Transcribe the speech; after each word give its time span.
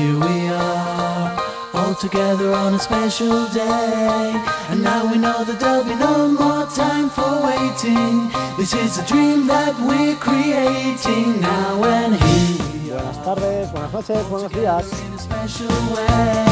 here 0.00 0.18
we 0.18 0.48
are, 0.48 1.36
all 1.74 1.94
together 1.94 2.52
on 2.52 2.74
a 2.74 2.78
special 2.78 3.46
day. 3.48 4.32
And 4.70 4.82
now 4.82 5.00
we 5.10 5.18
know 5.18 5.44
that 5.44 5.58
there'll 5.60 5.84
be 5.84 5.94
no 5.94 6.28
more 6.42 6.66
time 6.82 7.08
for 7.16 7.32
waiting. 7.48 8.14
This 8.56 8.72
is 8.72 8.98
a 9.02 9.04
dream 9.06 9.46
that 9.46 9.74
we're 9.88 10.16
creating 10.16 11.40
now 11.40 11.84
and 11.84 12.14
here. 12.14 12.96
Buenas 12.96 13.20
tardes, 13.24 13.72
buenas 13.72 13.92
noches, 13.92 14.24
buenos 14.30 14.52
días. 14.52 14.86
a 14.90 15.18
special 15.18 15.76
way. 15.94 16.46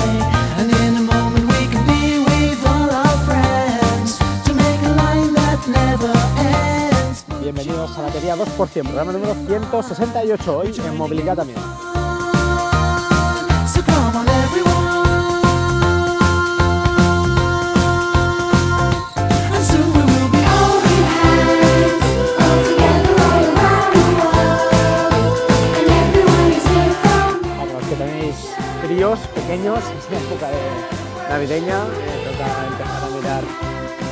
And 0.58 0.68
in 0.84 0.92
a 1.02 1.04
moment 1.14 1.44
we 1.54 1.62
can 1.72 1.84
be 1.92 2.04
with 2.28 2.60
all 2.72 2.90
our 3.02 3.16
friends 3.28 4.18
to 4.46 4.52
make 4.62 4.80
a 4.90 4.92
line 5.02 5.32
that 5.40 5.60
never 5.80 6.12
ends. 6.52 7.24
Bienvenidos 7.40 7.96
a 7.98 8.02
Batería 8.02 8.36
2%, 8.36 8.82
programa 8.84 9.12
número 9.12 9.34
168, 9.34 10.48
hoy 10.48 10.74
en 10.84 10.96
movilidad 10.96 11.36
también. 11.36 11.87
Pequeños, 29.48 29.78
es 29.78 30.10
la 30.10 30.18
época 30.18 30.48
de 30.48 31.28
navideña, 31.30 31.84
eh, 31.84 32.28
toca 32.28 32.66
empezar 32.66 33.04
a 33.04 33.16
mirar 33.16 33.42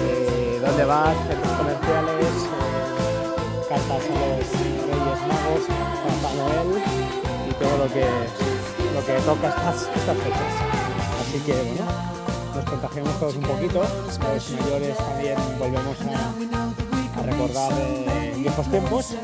eh, 0.02 0.58
dónde 0.64 0.84
vas, 0.86 1.16
centros 1.28 1.52
comerciales, 1.52 2.32
eh, 2.32 3.68
cartas 3.68 4.02
a 4.02 4.24
los 4.24 4.46
Reyes 4.88 5.20
Magos, 5.28 5.64
Papá 6.22 6.34
Noel 6.34 6.82
y 7.50 7.54
todo 7.54 7.76
lo 7.76 7.92
que, 7.92 8.55
lo 8.96 9.04
que 9.04 9.12
toca 9.20 9.48
estas, 9.48 9.88
estas 9.94 10.16
fechas. 10.16 10.54
Así 11.20 11.38
que 11.40 11.52
bueno, 11.52 11.84
nos 12.54 12.64
contagiamos 12.64 13.20
todos 13.20 13.36
un 13.36 13.42
poquito, 13.42 13.82
los 14.06 14.18
mayores 14.18 14.96
también 14.96 15.36
volvemos 15.58 15.96
a, 16.00 17.22
recordar 17.22 17.72
eh, 17.76 18.34
viejos 18.38 18.70
tiempos 18.70 19.14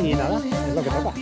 y 0.00 0.14
nada, 0.14 0.38
es 0.38 0.74
lo 0.74 0.82
que 0.82 0.90
toca. 0.90 1.12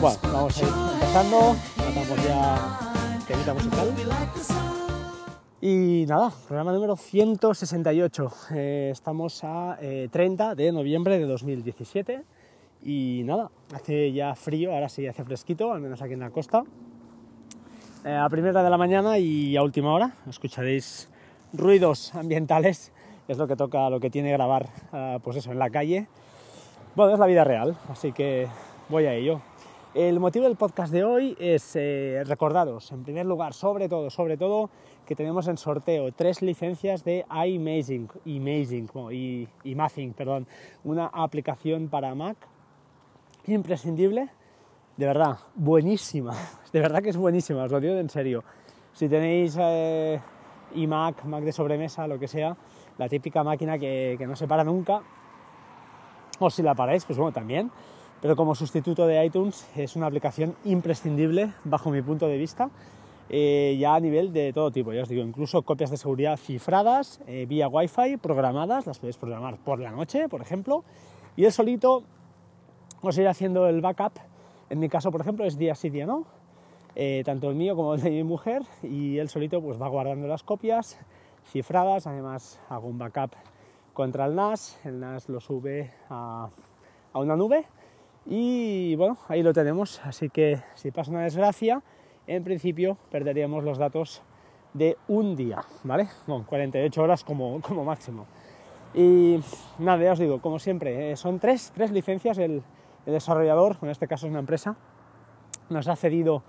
Bueno, 0.00 0.18
vamos 0.32 0.56
a 0.56 0.60
ir 0.60 0.68
empezando, 0.68 1.56
matamos 1.76 2.24
ya 2.24 2.87
Y 5.60 6.06
nada, 6.06 6.32
programa 6.46 6.72
número 6.72 6.96
168. 6.96 8.32
Eh, 8.54 8.88
estamos 8.92 9.44
a 9.44 9.76
eh, 9.80 10.08
30 10.10 10.54
de 10.54 10.72
noviembre 10.72 11.18
de 11.18 11.26
2017. 11.26 12.22
Y 12.84 13.22
nada, 13.24 13.50
hace 13.74 14.12
ya 14.12 14.34
frío, 14.34 14.72
ahora 14.72 14.88
sí 14.88 15.06
hace 15.06 15.24
fresquito, 15.24 15.72
al 15.72 15.80
menos 15.80 16.00
aquí 16.00 16.14
en 16.14 16.20
la 16.20 16.30
costa. 16.30 16.62
Eh, 18.04 18.14
a 18.14 18.28
primera 18.28 18.62
de 18.62 18.70
la 18.70 18.78
mañana 18.78 19.18
y 19.18 19.56
a 19.56 19.62
última 19.62 19.92
hora 19.92 20.12
escucharéis 20.28 21.10
ruidos 21.52 22.14
ambientales, 22.14 22.92
es 23.26 23.36
lo 23.36 23.48
que 23.48 23.56
toca, 23.56 23.90
lo 23.90 24.00
que 24.00 24.08
tiene 24.08 24.30
grabar, 24.30 24.68
eh, 24.92 25.18
pues 25.22 25.36
eso, 25.36 25.50
en 25.50 25.58
la 25.58 25.68
calle. 25.68 26.06
Bueno, 26.94 27.12
es 27.12 27.18
la 27.18 27.26
vida 27.26 27.44
real, 27.44 27.76
así 27.90 28.12
que 28.12 28.48
voy 28.88 29.06
a 29.06 29.14
ello. 29.14 29.42
El 29.94 30.20
motivo 30.20 30.44
del 30.44 30.56
podcast 30.56 30.92
de 30.92 31.02
hoy 31.02 31.34
es 31.40 31.74
eh, 31.74 32.22
recordaros, 32.26 32.92
en 32.92 33.04
primer 33.04 33.24
lugar, 33.24 33.54
sobre 33.54 33.88
todo, 33.88 34.10
sobre 34.10 34.36
todo, 34.36 34.68
que 35.06 35.16
tenemos 35.16 35.48
en 35.48 35.56
sorteo 35.56 36.12
tres 36.12 36.42
licencias 36.42 37.04
de 37.04 37.24
iMazing, 37.30 38.06
iMazing, 38.26 38.90
iMathing, 39.64 40.12
perdón, 40.12 40.46
una 40.84 41.06
aplicación 41.06 41.88
para 41.88 42.14
Mac 42.14 42.36
imprescindible, 43.46 44.28
de 44.98 45.06
verdad, 45.06 45.38
buenísima, 45.54 46.34
de 46.72 46.80
verdad 46.80 47.02
que 47.02 47.08
es 47.08 47.16
buenísima, 47.16 47.64
os 47.64 47.72
lo 47.72 47.80
digo 47.80 47.94
en 47.94 48.10
serio. 48.10 48.44
Si 48.92 49.08
tenéis 49.08 49.56
eh, 49.58 50.20
iMac, 50.74 51.24
Mac 51.24 51.42
de 51.42 51.52
sobremesa, 51.52 52.06
lo 52.06 52.18
que 52.18 52.28
sea, 52.28 52.54
la 52.98 53.08
típica 53.08 53.42
máquina 53.42 53.78
que, 53.78 54.16
que 54.18 54.26
no 54.26 54.36
se 54.36 54.46
para 54.46 54.64
nunca, 54.64 55.00
o 56.40 56.50
si 56.50 56.62
la 56.62 56.74
paráis, 56.74 57.06
pues 57.06 57.16
bueno, 57.18 57.32
también. 57.32 57.70
Pero 58.20 58.34
como 58.34 58.54
sustituto 58.54 59.06
de 59.06 59.24
iTunes 59.24 59.68
es 59.76 59.94
una 59.94 60.06
aplicación 60.06 60.56
imprescindible 60.64 61.52
bajo 61.64 61.90
mi 61.90 62.02
punto 62.02 62.26
de 62.26 62.36
vista, 62.36 62.70
eh, 63.30 63.76
ya 63.78 63.94
a 63.94 64.00
nivel 64.00 64.32
de 64.32 64.52
todo 64.52 64.70
tipo, 64.72 64.92
ya 64.92 65.02
os 65.02 65.08
digo, 65.08 65.22
incluso 65.22 65.62
copias 65.62 65.90
de 65.90 65.98
seguridad 65.98 66.36
cifradas 66.36 67.20
eh, 67.26 67.46
vía 67.46 67.68
Wi-Fi, 67.68 68.16
programadas, 68.16 68.86
las 68.86 68.98
podéis 68.98 69.18
programar 69.18 69.58
por 69.58 69.78
la 69.78 69.90
noche, 69.90 70.28
por 70.28 70.40
ejemplo, 70.40 70.82
y 71.36 71.44
el 71.44 71.52
solito 71.52 72.02
os 73.02 73.16
irá 73.18 73.30
haciendo 73.30 73.68
el 73.68 73.80
backup. 73.80 74.14
En 74.70 74.80
mi 74.80 74.88
caso, 74.88 75.12
por 75.12 75.20
ejemplo, 75.20 75.44
es 75.44 75.56
día 75.56 75.74
sí, 75.74 75.88
día 75.88 76.06
no, 76.06 76.24
eh, 76.96 77.22
tanto 77.24 77.50
el 77.50 77.54
mío 77.54 77.76
como 77.76 77.94
el 77.94 78.00
de 78.00 78.10
mi 78.10 78.24
mujer, 78.24 78.62
y 78.82 79.18
él 79.18 79.28
solito 79.28 79.60
pues 79.60 79.80
va 79.80 79.88
guardando 79.88 80.26
las 80.26 80.42
copias 80.42 80.98
cifradas, 81.44 82.08
además 82.08 82.60
hago 82.68 82.88
un 82.88 82.98
backup 82.98 83.30
contra 83.92 84.26
el 84.26 84.34
NAS, 84.34 84.80
el 84.84 84.98
NAS 84.98 85.28
lo 85.28 85.40
sube 85.40 85.92
a, 86.08 86.48
a 87.12 87.18
una 87.20 87.36
nube 87.36 87.66
y 88.26 88.94
bueno, 88.96 89.18
ahí 89.28 89.42
lo 89.42 89.52
tenemos, 89.52 90.00
así 90.04 90.28
que 90.28 90.60
si 90.74 90.90
pasa 90.90 91.10
una 91.10 91.22
desgracia, 91.22 91.82
en 92.26 92.44
principio 92.44 92.98
perderíamos 93.10 93.64
los 93.64 93.78
datos 93.78 94.22
de 94.74 94.96
un 95.08 95.34
día, 95.34 95.64
¿vale? 95.84 96.08
Bueno, 96.26 96.44
48 96.46 97.02
horas 97.02 97.24
como, 97.24 97.60
como 97.60 97.84
máximo. 97.84 98.26
Y 98.94 99.38
nada, 99.78 100.02
ya 100.02 100.12
os 100.12 100.18
digo, 100.18 100.40
como 100.40 100.58
siempre, 100.58 101.12
eh, 101.12 101.16
son 101.16 101.38
tres, 101.38 101.72
tres 101.74 101.90
licencias, 101.90 102.38
el, 102.38 102.62
desarrollador, 103.06 103.78
en 103.80 103.88
este 103.88 104.06
caso 104.06 104.26
es 104.26 104.30
una 104.30 104.40
empresa, 104.40 104.76
nos 105.70 105.88
ha 105.88 105.96
cedido 105.96 106.42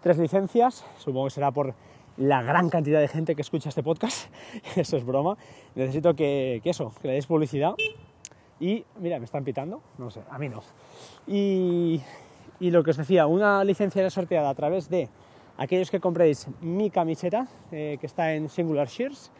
tres 0.00 0.16
licencias, 0.16 0.84
supongo 0.98 1.26
que 1.26 1.30
será 1.30 1.50
por 1.50 1.74
la 2.16 2.40
gran 2.42 2.70
cantidad 2.70 3.00
de 3.00 3.08
gente 3.08 3.34
que 3.34 3.42
escucha 3.42 3.68
este 3.68 3.82
podcast, 3.82 4.32
eso 4.76 4.96
es 4.96 5.04
broma, 5.04 5.36
necesito 5.74 6.14
que, 6.14 6.60
que 6.62 6.70
eso, 6.70 6.92
que 7.02 7.08
le 7.08 7.14
deis 7.14 7.26
publicidad 7.26 7.74
y 8.60 8.84
mira, 9.00 9.18
me 9.18 9.24
están 9.24 9.44
pitando, 9.44 9.80
no 9.98 10.10
sé, 10.10 10.20
a 10.30 10.38
mí 10.38 10.48
no. 10.48 10.62
Y, 11.26 12.00
lo 12.60 12.82
que 12.82 12.90
os 12.92 12.96
decía, 12.96 13.26
una 13.26 13.62
licencia 13.64 14.08
sorteada 14.10 14.48
a 14.48 14.54
través 14.54 14.88
de 14.88 15.08
aquellos 15.58 15.90
que 15.90 16.00
compréis 16.00 16.46
mi 16.60 16.90
camiseta, 16.90 17.46
eh, 17.72 17.98
que 18.00 18.06
está 18.06 18.32
en 18.32 18.48
Singular 18.48 18.88
Shears, 18.88 19.30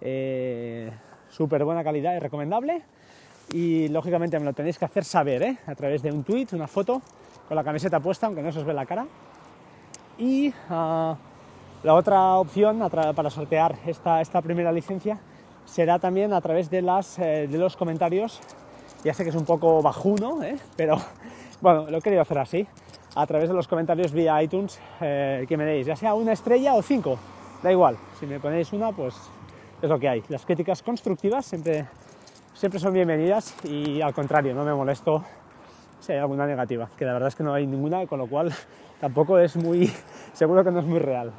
eh, 0.00 0.90
súper 1.28 1.64
buena 1.64 1.84
calidad 1.84 2.16
y 2.16 2.18
recomendable. 2.18 2.82
Y 3.52 3.88
lógicamente 3.88 4.38
me 4.38 4.46
lo 4.46 4.52
tenéis 4.52 4.78
que 4.78 4.86
hacer 4.86 5.04
saber 5.04 5.42
¿eh? 5.42 5.58
a 5.66 5.74
través 5.74 6.02
de 6.02 6.10
un 6.10 6.24
tweet, 6.24 6.48
una 6.52 6.66
foto 6.66 7.02
con 7.46 7.56
la 7.56 7.62
camiseta 7.62 8.00
puesta, 8.00 8.26
aunque 8.26 8.42
no 8.42 8.50
se 8.50 8.60
os 8.60 8.64
ve 8.64 8.72
la 8.72 8.86
cara. 8.86 9.06
Y 10.18 10.52
ah, 10.70 11.16
la 11.82 11.94
otra 11.94 12.38
opción 12.38 12.78
para 12.90 13.30
sortear 13.30 13.76
esta, 13.86 14.20
esta 14.20 14.40
primera 14.40 14.72
licencia 14.72 15.18
será 15.64 15.98
también 15.98 16.32
a 16.32 16.40
través 16.40 16.70
de, 16.70 16.82
las, 16.82 17.18
eh, 17.18 17.48
de 17.50 17.58
los 17.58 17.76
comentarios. 17.76 18.40
Ya 19.04 19.14
sé 19.14 19.24
que 19.24 19.30
es 19.30 19.36
un 19.36 19.44
poco 19.44 19.82
bajuno, 19.82 20.42
¿eh? 20.42 20.56
pero 20.76 20.96
bueno, 21.60 21.90
lo 21.90 21.98
he 21.98 22.00
querido 22.00 22.22
hacer 22.22 22.38
así. 22.38 22.66
A 23.14 23.26
través 23.26 23.48
de 23.48 23.54
los 23.54 23.68
comentarios 23.68 24.12
vía 24.12 24.42
iTunes 24.42 24.80
eh, 25.00 25.44
que 25.46 25.56
me 25.56 25.64
deis, 25.64 25.86
ya 25.86 25.96
sea 25.96 26.14
una 26.14 26.32
estrella 26.32 26.74
o 26.74 26.82
cinco, 26.82 27.18
da 27.62 27.70
igual. 27.70 27.96
Si 28.18 28.26
me 28.26 28.40
ponéis 28.40 28.72
una, 28.72 28.92
pues 28.92 29.14
es 29.82 29.88
lo 29.88 29.98
que 29.98 30.08
hay. 30.08 30.22
Las 30.28 30.46
críticas 30.46 30.82
constructivas 30.82 31.44
siempre, 31.44 31.86
siempre 32.54 32.80
son 32.80 32.94
bienvenidas 32.94 33.54
y 33.64 34.00
al 34.00 34.14
contrario, 34.14 34.54
no 34.54 34.64
me 34.64 34.72
molesto 34.72 35.22
si 36.02 36.12
hay 36.12 36.18
alguna 36.18 36.46
negativa, 36.46 36.88
que 36.96 37.04
la 37.04 37.12
verdad 37.12 37.28
es 37.28 37.36
que 37.36 37.44
no 37.44 37.54
hay 37.54 37.66
ninguna, 37.66 38.06
con 38.06 38.18
lo 38.18 38.26
cual 38.26 38.52
tampoco 39.00 39.38
es 39.38 39.56
muy, 39.56 39.92
seguro 40.32 40.64
que 40.64 40.70
no 40.70 40.80
es 40.80 40.86
muy 40.86 40.98
real. 40.98 41.32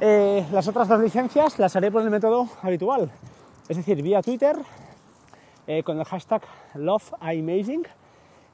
Eh, 0.00 0.46
las 0.52 0.66
otras 0.68 0.88
dos 0.88 1.00
licencias 1.00 1.58
las 1.58 1.74
haré 1.76 1.90
por 1.90 2.02
el 2.02 2.10
método 2.10 2.48
habitual, 2.62 3.10
es 3.72 3.78
decir, 3.78 4.02
vía 4.02 4.20
Twitter, 4.20 4.54
eh, 5.66 5.82
con 5.82 5.98
el 5.98 6.04
hashtag 6.04 6.42
LoveImaging. 6.74 7.84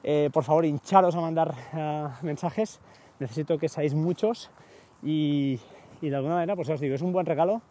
Eh, 0.01 0.29
por 0.31 0.45
favor, 0.45 0.63
hincharos 0.63 1.13
a 1.13 1.19
mandar 1.19 1.53
eh, 1.73 2.07
mensajes, 2.21 2.79
necesito 3.19 3.57
que 3.57 3.67
seáis 3.67 3.93
muchos 3.93 4.49
y, 5.03 5.59
de 5.99 6.15
alguna 6.15 6.35
manera, 6.35 6.55
pues 6.55 6.69
os 6.69 6.79
digo, 6.79 6.95
es 6.95 7.01
un 7.01 7.11
buen 7.11 7.25
regalo 7.25 7.61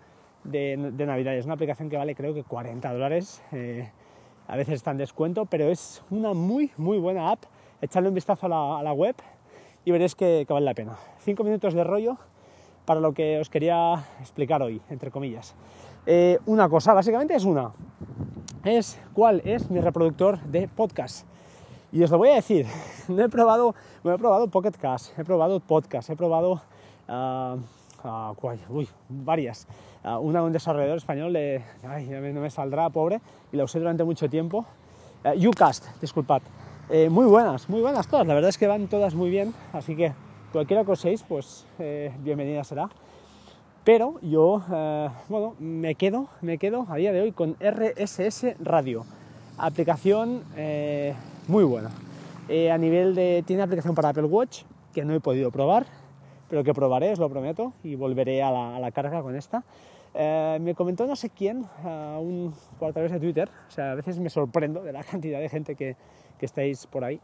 de, 0.44 0.76
Navidad. 0.76 1.36
Es 1.36 1.46
una 1.46 1.54
aplicación 1.54 1.88
que 1.88 1.96
vale 1.96 2.14
creo 2.14 2.34
que 2.34 2.44
40 2.44 2.92
dólares. 2.92 3.42
a 4.46 4.56
veces 4.56 4.74
está 4.74 4.90
en 4.90 4.98
descuento, 4.98 5.46
pero 5.46 5.70
es 5.70 6.02
una 6.10 6.34
muy, 6.34 6.70
muy 6.76 6.98
buena 6.98 7.30
app. 7.30 7.44
Echadle 7.80 8.10
un 8.10 8.14
vistazo 8.14 8.44
a 8.44 8.48
la, 8.50 8.78
a 8.80 8.82
la 8.82 8.92
web 8.92 9.16
y 9.86 9.90
veréis 9.90 10.14
que, 10.14 10.44
que 10.46 10.52
vale 10.52 10.66
la 10.66 10.74
pena. 10.74 10.98
Cinco 11.20 11.44
minutos 11.44 11.72
de 11.72 11.82
rollo 11.82 12.18
para 12.84 13.00
lo 13.00 13.14
que 13.14 13.38
os 13.38 13.48
quería 13.48 14.04
explicar 14.20 14.60
hoy, 14.60 14.82
entre 14.90 15.10
comillas. 15.10 15.54
Eh, 16.10 16.38
una 16.46 16.70
cosa, 16.70 16.94
básicamente 16.94 17.34
es 17.34 17.44
una. 17.44 17.70
Es 18.64 18.98
cuál 19.12 19.42
es 19.44 19.68
mi 19.68 19.78
reproductor 19.78 20.40
de 20.40 20.66
podcast. 20.66 21.26
Y 21.92 22.02
os 22.02 22.10
lo 22.10 22.16
voy 22.16 22.30
a 22.30 22.36
decir, 22.36 22.64
no 23.08 23.22
he 23.22 23.28
probado, 23.28 23.74
no 24.02 24.14
he 24.14 24.16
probado 24.16 24.48
Pocket 24.48 24.72
Cast, 24.72 25.18
he 25.18 25.24
probado 25.26 25.60
podcast, 25.60 26.08
he 26.08 26.16
probado 26.16 26.62
uy, 28.70 28.88
varias. 29.10 29.66
Ah, 30.02 30.18
una 30.18 30.42
un 30.42 30.50
desarrollador 30.50 30.96
español, 30.96 31.34
no 31.34 32.40
me 32.40 32.48
saldrá, 32.48 32.88
pobre, 32.88 33.20
y 33.52 33.58
la 33.58 33.64
usé 33.64 33.78
durante 33.78 34.02
mucho 34.02 34.30
tiempo. 34.30 34.64
Ucast, 35.46 35.88
disculpad. 36.00 36.40
Eh, 36.88 37.10
muy 37.10 37.26
buenas, 37.26 37.68
muy 37.68 37.82
buenas 37.82 38.08
todas. 38.08 38.26
La 38.26 38.32
verdad 38.32 38.48
es 38.48 38.56
que 38.56 38.66
van 38.66 38.88
todas 38.88 39.14
muy 39.14 39.28
bien, 39.28 39.52
así 39.74 39.94
que 39.94 40.14
cualquiera 40.52 40.86
que 40.86 40.92
uséis, 40.92 41.22
pues 41.22 41.66
eh, 41.78 42.14
bienvenida 42.20 42.64
será. 42.64 42.88
Pero 43.84 44.20
yo, 44.20 44.62
eh, 44.72 45.08
bueno, 45.28 45.54
me 45.58 45.94
quedo, 45.94 46.28
me 46.42 46.58
quedo 46.58 46.86
a 46.88 46.96
día 46.96 47.12
de 47.12 47.22
hoy 47.22 47.32
con 47.32 47.56
RSS 47.60 48.56
Radio. 48.60 49.04
Aplicación 49.56 50.42
eh, 50.56 51.14
muy 51.48 51.64
buena. 51.64 51.90
Eh, 52.48 52.70
a 52.70 52.78
nivel 52.78 53.14
de. 53.14 53.42
Tiene 53.46 53.62
aplicación 53.62 53.94
para 53.94 54.10
Apple 54.10 54.24
Watch, 54.24 54.62
que 54.94 55.04
no 55.04 55.14
he 55.14 55.20
podido 55.20 55.50
probar, 55.50 55.86
pero 56.48 56.62
que 56.62 56.72
probaré, 56.72 57.12
os 57.12 57.18
lo 57.18 57.28
prometo, 57.28 57.72
y 57.82 57.94
volveré 57.94 58.42
a 58.42 58.78
la, 58.78 58.90
carga 58.92 59.22
con 59.22 59.36
esta. 59.36 59.64
Eh, 60.14 60.58
me 60.60 60.74
comentó 60.74 61.06
no 61.06 61.16
sé 61.16 61.30
quién, 61.30 61.66
a 61.84 62.18
un, 62.20 62.54
por 62.78 62.90
a 62.90 62.92
través 62.92 63.12
de 63.12 63.20
Twitter, 63.20 63.50
o 63.68 63.70
sea, 63.70 63.92
a 63.92 63.94
veces 63.94 64.18
me 64.18 64.30
sorprendo 64.30 64.82
de 64.82 64.92
la 64.92 65.04
cantidad 65.04 65.40
de 65.40 65.48
gente 65.48 65.74
que, 65.74 65.96
que 66.38 66.46
estáis 66.46 66.86
por 66.86 67.04
ahí, 67.04 67.20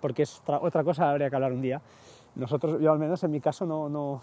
porque 0.00 0.22
es 0.22 0.40
otra, 0.46 0.84
cosa, 0.84 1.10
habría 1.10 1.28
que 1.28 1.36
hablar 1.36 1.52
un 1.52 1.62
día. 1.62 1.82
Nosotros, 2.36 2.80
yo 2.80 2.92
al 2.92 2.98
menos 2.98 3.22
en 3.24 3.30
mi 3.32 3.40
caso, 3.40 3.66
no 3.66 4.22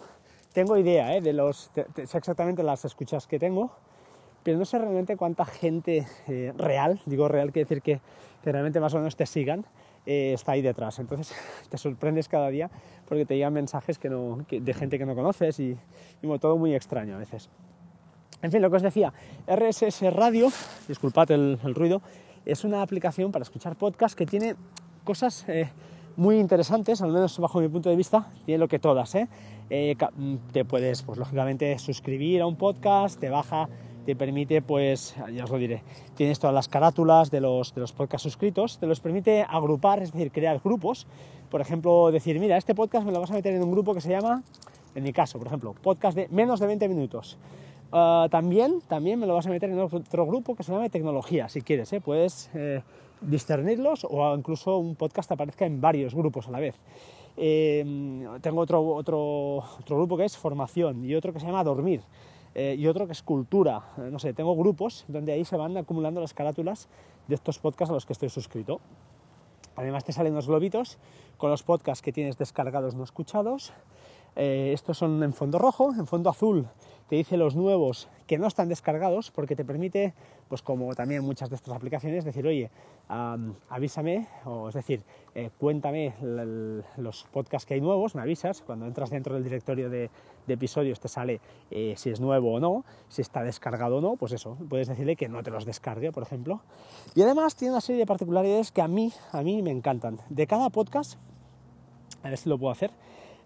tengo 0.53 0.77
idea 0.77 1.15
¿eh? 1.15 1.21
de 1.21 1.33
los, 1.33 1.71
exactamente 1.97 2.63
las 2.63 2.85
escuchas 2.85 3.27
que 3.27 3.39
tengo, 3.39 3.71
pero 4.43 4.57
no 4.57 4.65
sé 4.65 4.77
realmente 4.77 5.17
cuánta 5.17 5.45
gente 5.45 6.07
eh, 6.27 6.53
real, 6.57 7.01
digo 7.05 7.27
real, 7.27 7.51
quiere 7.51 7.65
decir 7.67 7.81
que, 7.81 7.99
realmente 8.43 8.79
más 8.79 8.93
o 8.93 8.97
menos 8.97 9.17
te 9.17 9.25
sigan, 9.25 9.65
eh, 10.05 10.31
está 10.33 10.53
ahí 10.53 10.61
detrás. 10.61 10.99
Entonces 10.99 11.35
te 11.69 11.77
sorprendes 11.77 12.29
cada 12.29 12.47
día 12.49 12.69
porque 13.07 13.25
te 13.25 13.35
llegan 13.35 13.53
mensajes 13.53 13.99
que 13.99 14.09
no, 14.09 14.45
de 14.49 14.73
gente 14.73 14.97
que 14.97 15.05
no 15.05 15.15
conoces 15.15 15.59
y, 15.59 15.77
todo 16.39 16.57
muy 16.57 16.73
extraño 16.73 17.15
a 17.15 17.17
veces. 17.19 17.49
En 18.41 18.51
fin, 18.51 18.61
lo 18.61 18.69
que 18.69 18.77
os 18.77 18.83
decía, 18.83 19.11
RSS 19.47 20.13
Radio, 20.13 20.49
disculpad 20.87 21.31
el, 21.31 21.59
el 21.63 21.75
ruido, 21.75 22.01
es 22.45 22.63
una 22.63 22.81
aplicación 22.81 23.31
para 23.31 23.43
escuchar 23.43 23.75
podcast 23.75 24.17
que 24.17 24.25
tiene 24.25 24.55
cosas 25.03 25.45
muy 26.17 26.39
interesantes, 26.39 27.01
al 27.01 27.11
menos 27.11 27.39
bajo 27.39 27.61
mi 27.61 27.69
punto 27.69 27.89
de 27.89 27.95
vista, 27.95 28.27
tiene 28.45 28.59
lo 28.59 28.67
que 28.67 28.79
todas. 28.79 29.15
¿eh? 29.15 29.29
Eh, 29.69 29.95
mm, 29.95 30.35
te 30.51 30.65
puedes, 30.65 31.03
pues 31.03 31.17
lógicamente, 31.17 31.77
suscribir 31.79 32.41
a 32.41 32.47
un 32.47 32.55
podcast, 32.55 33.19
te 33.19 33.29
baja, 33.29 33.69
te 34.05 34.15
permite, 34.15 34.61
pues, 34.61 35.15
ya 35.33 35.43
os 35.43 35.49
lo 35.49 35.57
diré, 35.57 35.83
tienes 36.15 36.39
todas 36.39 36.53
las 36.53 36.67
carátulas 36.67 37.29
de 37.29 37.39
los, 37.39 37.73
de 37.73 37.81
los 37.81 37.93
podcasts 37.93 38.23
suscritos, 38.23 38.79
te 38.79 38.87
los 38.87 38.99
permite 38.99 39.45
agrupar, 39.47 40.01
es 40.01 40.11
decir, 40.11 40.31
crear 40.31 40.59
grupos. 40.63 41.07
Por 41.49 41.61
ejemplo, 41.61 42.11
decir, 42.11 42.39
mira, 42.39 42.57
este 42.57 42.75
podcast 42.75 43.05
me 43.05 43.11
lo 43.11 43.21
vas 43.21 43.31
a 43.31 43.33
meter 43.33 43.53
en 43.53 43.63
un 43.63 43.71
grupo 43.71 43.93
que 43.93 44.01
se 44.01 44.09
llama, 44.09 44.43
en 44.95 45.03
mi 45.03 45.13
caso, 45.13 45.37
por 45.37 45.47
ejemplo, 45.47 45.75
podcast 45.81 46.17
de 46.17 46.27
menos 46.29 46.59
de 46.59 46.67
20 46.67 46.89
minutos. 46.89 47.37
Ah, 47.91 48.27
también, 48.29 48.81
también 48.87 49.19
me 49.19 49.27
lo 49.27 49.33
vas 49.33 49.47
a 49.47 49.49
meter 49.49 49.69
en 49.69 49.79
otro 49.79 50.25
grupo 50.25 50.55
que 50.55 50.63
se 50.63 50.71
llama 50.71 50.89
tecnología, 50.89 51.47
si 51.47 51.61
quieres, 51.61 51.93
¿eh? 51.93 52.01
puedes 52.01 52.49
eh, 52.53 52.81
discernirlos 53.21 54.05
o 54.09 54.35
incluso 54.35 54.77
un 54.77 54.95
podcast 54.95 55.31
aparezca 55.31 55.65
en 55.65 55.81
varios 55.81 56.13
grupos 56.13 56.47
a 56.47 56.51
la 56.51 56.59
vez. 56.59 56.75
Eh, 57.37 57.83
tengo 58.41 58.61
otro, 58.61 58.85
otro, 58.95 59.57
otro 59.57 59.95
grupo 59.97 60.17
que 60.17 60.25
es 60.25 60.37
formación 60.37 61.05
y 61.05 61.13
otro 61.13 61.33
que 61.33 61.39
se 61.39 61.45
llama 61.45 61.63
dormir 61.63 62.01
eh, 62.55 62.75
y 62.75 62.87
otro 62.87 63.05
que 63.05 63.13
es 63.13 63.21
cultura. 63.21 63.83
Eh, 63.99 64.09
no 64.11 64.17
sé, 64.17 64.33
tengo 64.33 64.55
grupos 64.55 65.05
donde 65.07 65.31
ahí 65.31 65.45
se 65.45 65.55
van 65.55 65.77
acumulando 65.77 66.19
las 66.19 66.33
carátulas 66.33 66.89
de 67.27 67.35
estos 67.35 67.59
podcasts 67.59 67.91
a 67.91 67.93
los 67.93 68.07
que 68.07 68.13
estoy 68.13 68.29
suscrito. 68.29 68.81
Además 69.75 70.03
te 70.03 70.11
salen 70.11 70.33
unos 70.33 70.47
globitos 70.47 70.97
con 71.37 71.51
los 71.51 71.61
podcasts 71.61 72.01
que 72.01 72.11
tienes 72.11 72.35
descargados 72.39 72.95
no 72.95 73.03
escuchados. 73.03 73.73
Eh, 74.35 74.71
estos 74.73 74.97
son 74.97 75.21
en 75.21 75.33
fondo 75.33 75.59
rojo, 75.59 75.93
en 75.93 76.07
fondo 76.07 76.31
azul 76.31 76.67
te 77.07 77.15
dice 77.15 77.37
los 77.37 77.55
nuevos 77.55 78.09
que 78.27 78.37
no 78.37 78.47
están 78.47 78.67
descargados 78.67 79.31
porque 79.31 79.55
te 79.55 79.63
permite, 79.63 80.13
pues 80.49 80.61
como 80.61 80.93
también 80.93 81.23
muchas 81.23 81.49
de 81.49 81.55
estas 81.55 81.73
aplicaciones, 81.73 82.25
decir, 82.25 82.45
oye, 82.45 82.69
am, 83.07 83.53
avísame, 83.69 84.27
o 84.45 84.67
es 84.67 84.75
decir, 84.75 85.01
eh, 85.33 85.49
cuéntame 85.57 86.13
los 86.97 87.23
podcasts 87.31 87.65
que 87.65 87.75
hay 87.75 87.81
nuevos, 87.81 88.15
me 88.15 88.21
avisas, 88.21 88.61
cuando 88.61 88.85
entras 88.85 89.09
dentro 89.09 89.33
del 89.33 89.43
directorio 89.43 89.89
de, 89.89 90.09
de 90.47 90.53
episodios 90.53 90.99
te 90.99 91.07
sale 91.07 91.39
eh, 91.71 91.93
si 91.97 92.09
es 92.09 92.19
nuevo 92.19 92.53
o 92.53 92.59
no, 92.59 92.83
si 93.07 93.21
está 93.21 93.43
descargado 93.43 93.97
o 93.97 94.01
no, 94.01 94.15
pues 94.15 94.33
eso, 94.33 94.57
puedes 94.69 94.87
decirle 94.87 95.15
que 95.15 95.29
no 95.29 95.43
te 95.43 95.51
los 95.51 95.65
descargue, 95.65 96.11
por 96.11 96.23
ejemplo. 96.23 96.61
Y 97.15 97.21
además 97.21 97.55
tiene 97.55 97.73
una 97.73 97.81
serie 97.81 97.99
de 97.99 98.05
particularidades 98.05 98.71
que 98.71 98.81
a 98.81 98.87
mí, 98.87 99.13
a 99.31 99.41
mí 99.41 99.61
me 99.61 99.71
encantan. 99.71 100.19
De 100.29 100.47
cada 100.47 100.69
podcast, 100.69 101.17
a 102.23 102.29
ver 102.29 102.37
si 102.37 102.49
lo 102.49 102.57
puedo 102.57 102.71
hacer. 102.71 102.91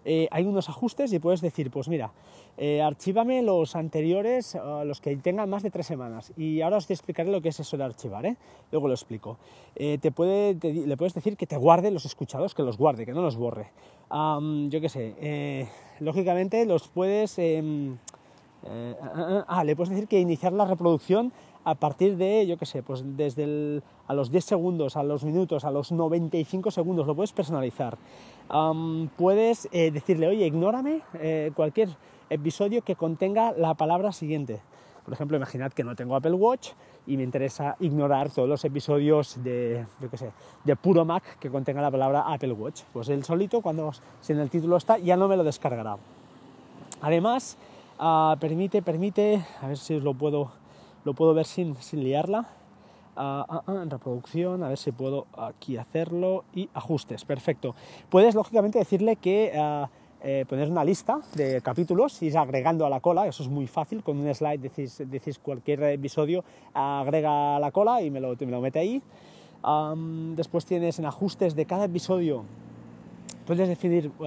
Eh, 0.04 0.28
hay 0.30 0.44
unos 0.44 0.68
ajustes 0.68 1.12
y 1.12 1.18
puedes 1.18 1.40
decir, 1.40 1.70
pues 1.70 1.88
mira, 1.88 2.12
eh, 2.56 2.82
archívame 2.82 3.42
los 3.42 3.76
anteriores, 3.76 4.54
eh, 4.54 4.60
los 4.84 5.00
que 5.00 5.16
tengan 5.16 5.48
más 5.48 5.62
de 5.62 5.70
tres 5.70 5.86
semanas. 5.86 6.32
Y 6.36 6.60
ahora 6.60 6.76
os 6.78 6.90
explicaré 6.90 7.30
lo 7.30 7.40
que 7.40 7.48
es 7.48 7.60
eso 7.60 7.76
de 7.76 7.84
archivar, 7.84 8.26
¿eh? 8.26 8.36
luego 8.70 8.88
lo 8.88 8.94
explico. 8.94 9.38
Eh, 9.76 9.98
te 10.00 10.10
puede, 10.10 10.54
le 10.62 10.96
puedes 10.96 11.14
decir 11.14 11.36
que 11.36 11.46
te 11.46 11.56
guarde 11.56 11.90
los 11.90 12.04
escuchados, 12.04 12.54
que 12.54 12.62
los 12.62 12.76
guarde, 12.76 13.06
que 13.06 13.12
no 13.12 13.22
los 13.22 13.36
borre. 13.36 13.70
Yo 14.10 14.80
qué 14.80 14.88
sé, 14.90 15.68
lógicamente 16.00 16.66
los 16.66 16.88
puedes... 16.88 17.38
em, 17.38 17.96
eh, 18.64 18.94
ah, 19.02 19.12
ah, 19.14 19.44
ah, 19.48 19.64
le 19.64 19.74
puedes 19.74 19.90
decir 19.90 20.06
que 20.06 20.20
iniciar 20.20 20.52
la 20.52 20.64
reproducción 20.64 21.32
a 21.64 21.74
partir 21.74 22.16
de, 22.16 22.46
yo 22.46 22.56
qué 22.56 22.66
sé, 22.66 22.82
pues 22.82 23.02
desde 23.16 23.82
a 24.06 24.14
los 24.14 24.30
10 24.30 24.44
segundos, 24.44 24.96
a 24.96 25.02
los 25.02 25.24
minutos, 25.24 25.64
a 25.64 25.70
los 25.70 25.92
95 25.92 26.70
segundos, 26.70 27.06
lo 27.06 27.14
puedes 27.14 27.32
personalizar. 27.32 27.96
Puedes 29.16 29.68
eh, 29.72 29.90
decirle, 29.90 30.26
oye, 30.28 30.46
ignórame 30.46 31.02
eh, 31.14 31.52
cualquier 31.54 31.88
episodio 32.30 32.82
que 32.82 32.96
contenga 32.96 33.52
la 33.52 33.74
palabra 33.74 34.12
siguiente. 34.12 34.60
Por 35.04 35.14
ejemplo, 35.14 35.36
imaginad 35.36 35.72
que 35.72 35.82
no 35.82 35.96
tengo 35.96 36.14
Apple 36.14 36.34
Watch 36.34 36.70
y 37.06 37.16
me 37.16 37.24
interesa 37.24 37.76
ignorar 37.80 38.30
todos 38.30 38.48
los 38.48 38.64
episodios 38.64 39.42
de, 39.42 39.84
yo 40.00 40.08
qué 40.08 40.16
sé, 40.16 40.32
de 40.64 40.76
puro 40.76 41.04
Mac 41.04 41.38
que 41.40 41.50
contenga 41.50 41.82
la 41.82 41.90
palabra 41.90 42.32
Apple 42.32 42.52
Watch. 42.52 42.82
Pues 42.92 43.08
él 43.08 43.24
solito, 43.24 43.62
cuando 43.62 43.90
si 44.20 44.32
en 44.32 44.38
el 44.38 44.48
título 44.48 44.76
está, 44.76 44.98
ya 44.98 45.16
no 45.16 45.26
me 45.26 45.36
lo 45.36 45.42
descargará. 45.42 45.96
Además, 47.00 47.56
ah, 47.98 48.36
permite, 48.38 48.80
permite, 48.80 49.44
a 49.60 49.66
ver 49.66 49.76
si 49.76 49.98
lo 49.98 50.14
puedo, 50.14 50.52
lo 51.04 51.14
puedo 51.14 51.34
ver 51.34 51.46
sin, 51.46 51.76
sin 51.76 52.02
liarla. 52.04 52.46
Ah, 53.14 53.44
ah, 53.46 53.62
ah, 53.66 53.84
reproducción, 53.90 54.62
a 54.62 54.68
ver 54.68 54.78
si 54.78 54.90
puedo 54.90 55.26
aquí 55.36 55.76
hacerlo 55.76 56.44
y 56.54 56.70
ajustes, 56.72 57.26
perfecto. 57.26 57.74
Puedes 58.08 58.34
lógicamente 58.34 58.78
decirle 58.78 59.16
que 59.16 59.52
eh, 60.22 60.46
poner 60.48 60.70
una 60.70 60.82
lista 60.82 61.20
de 61.34 61.60
capítulos 61.60 62.22
ir 62.22 62.38
agregando 62.38 62.86
a 62.86 62.90
la 62.90 63.00
cola, 63.00 63.26
eso 63.26 63.42
es 63.42 63.50
muy 63.50 63.66
fácil, 63.66 64.02
con 64.02 64.16
un 64.16 64.34
slide 64.34 64.62
decís, 64.62 65.02
decís 65.10 65.38
cualquier 65.38 65.82
episodio, 65.82 66.42
agrega 66.72 67.56
a 67.56 67.60
la 67.60 67.70
cola 67.70 68.00
y 68.00 68.10
me 68.10 68.18
lo, 68.18 68.34
me 68.34 68.46
lo 68.46 68.62
mete 68.62 68.78
ahí. 68.78 69.02
Después 70.34 70.64
tienes 70.64 70.98
en 70.98 71.04
ajustes 71.04 71.54
de 71.54 71.66
cada 71.66 71.84
episodio 71.84 72.44
Puedes 73.46 73.68
definir 73.68 74.12
uh, 74.20 74.24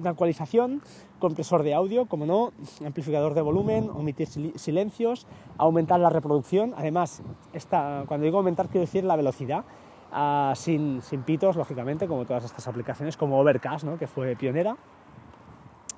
una 0.00 0.10
ecualización, 0.10 0.80
compresor 1.18 1.62
de 1.62 1.74
audio, 1.74 2.06
como 2.06 2.24
no, 2.24 2.52
amplificador 2.84 3.34
de 3.34 3.42
volumen, 3.42 3.90
omitir 3.90 4.28
sil- 4.32 4.56
silencios, 4.56 5.26
aumentar 5.58 6.00
la 6.00 6.08
reproducción. 6.08 6.72
Además, 6.76 7.22
esta, 7.52 8.04
cuando 8.08 8.24
digo 8.24 8.38
aumentar 8.38 8.68
quiero 8.68 8.80
decir 8.80 9.04
la 9.04 9.14
velocidad, 9.16 9.64
ah, 10.10 10.54
sin, 10.56 11.02
sin 11.02 11.22
pitos, 11.22 11.56
lógicamente, 11.56 12.06
como 12.08 12.24
todas 12.24 12.44
estas 12.44 12.66
aplicaciones, 12.66 13.16
como 13.18 13.38
Overcast, 13.38 13.84
¿no? 13.84 13.98
que 13.98 14.06
fue 14.06 14.34
pionera. 14.36 14.76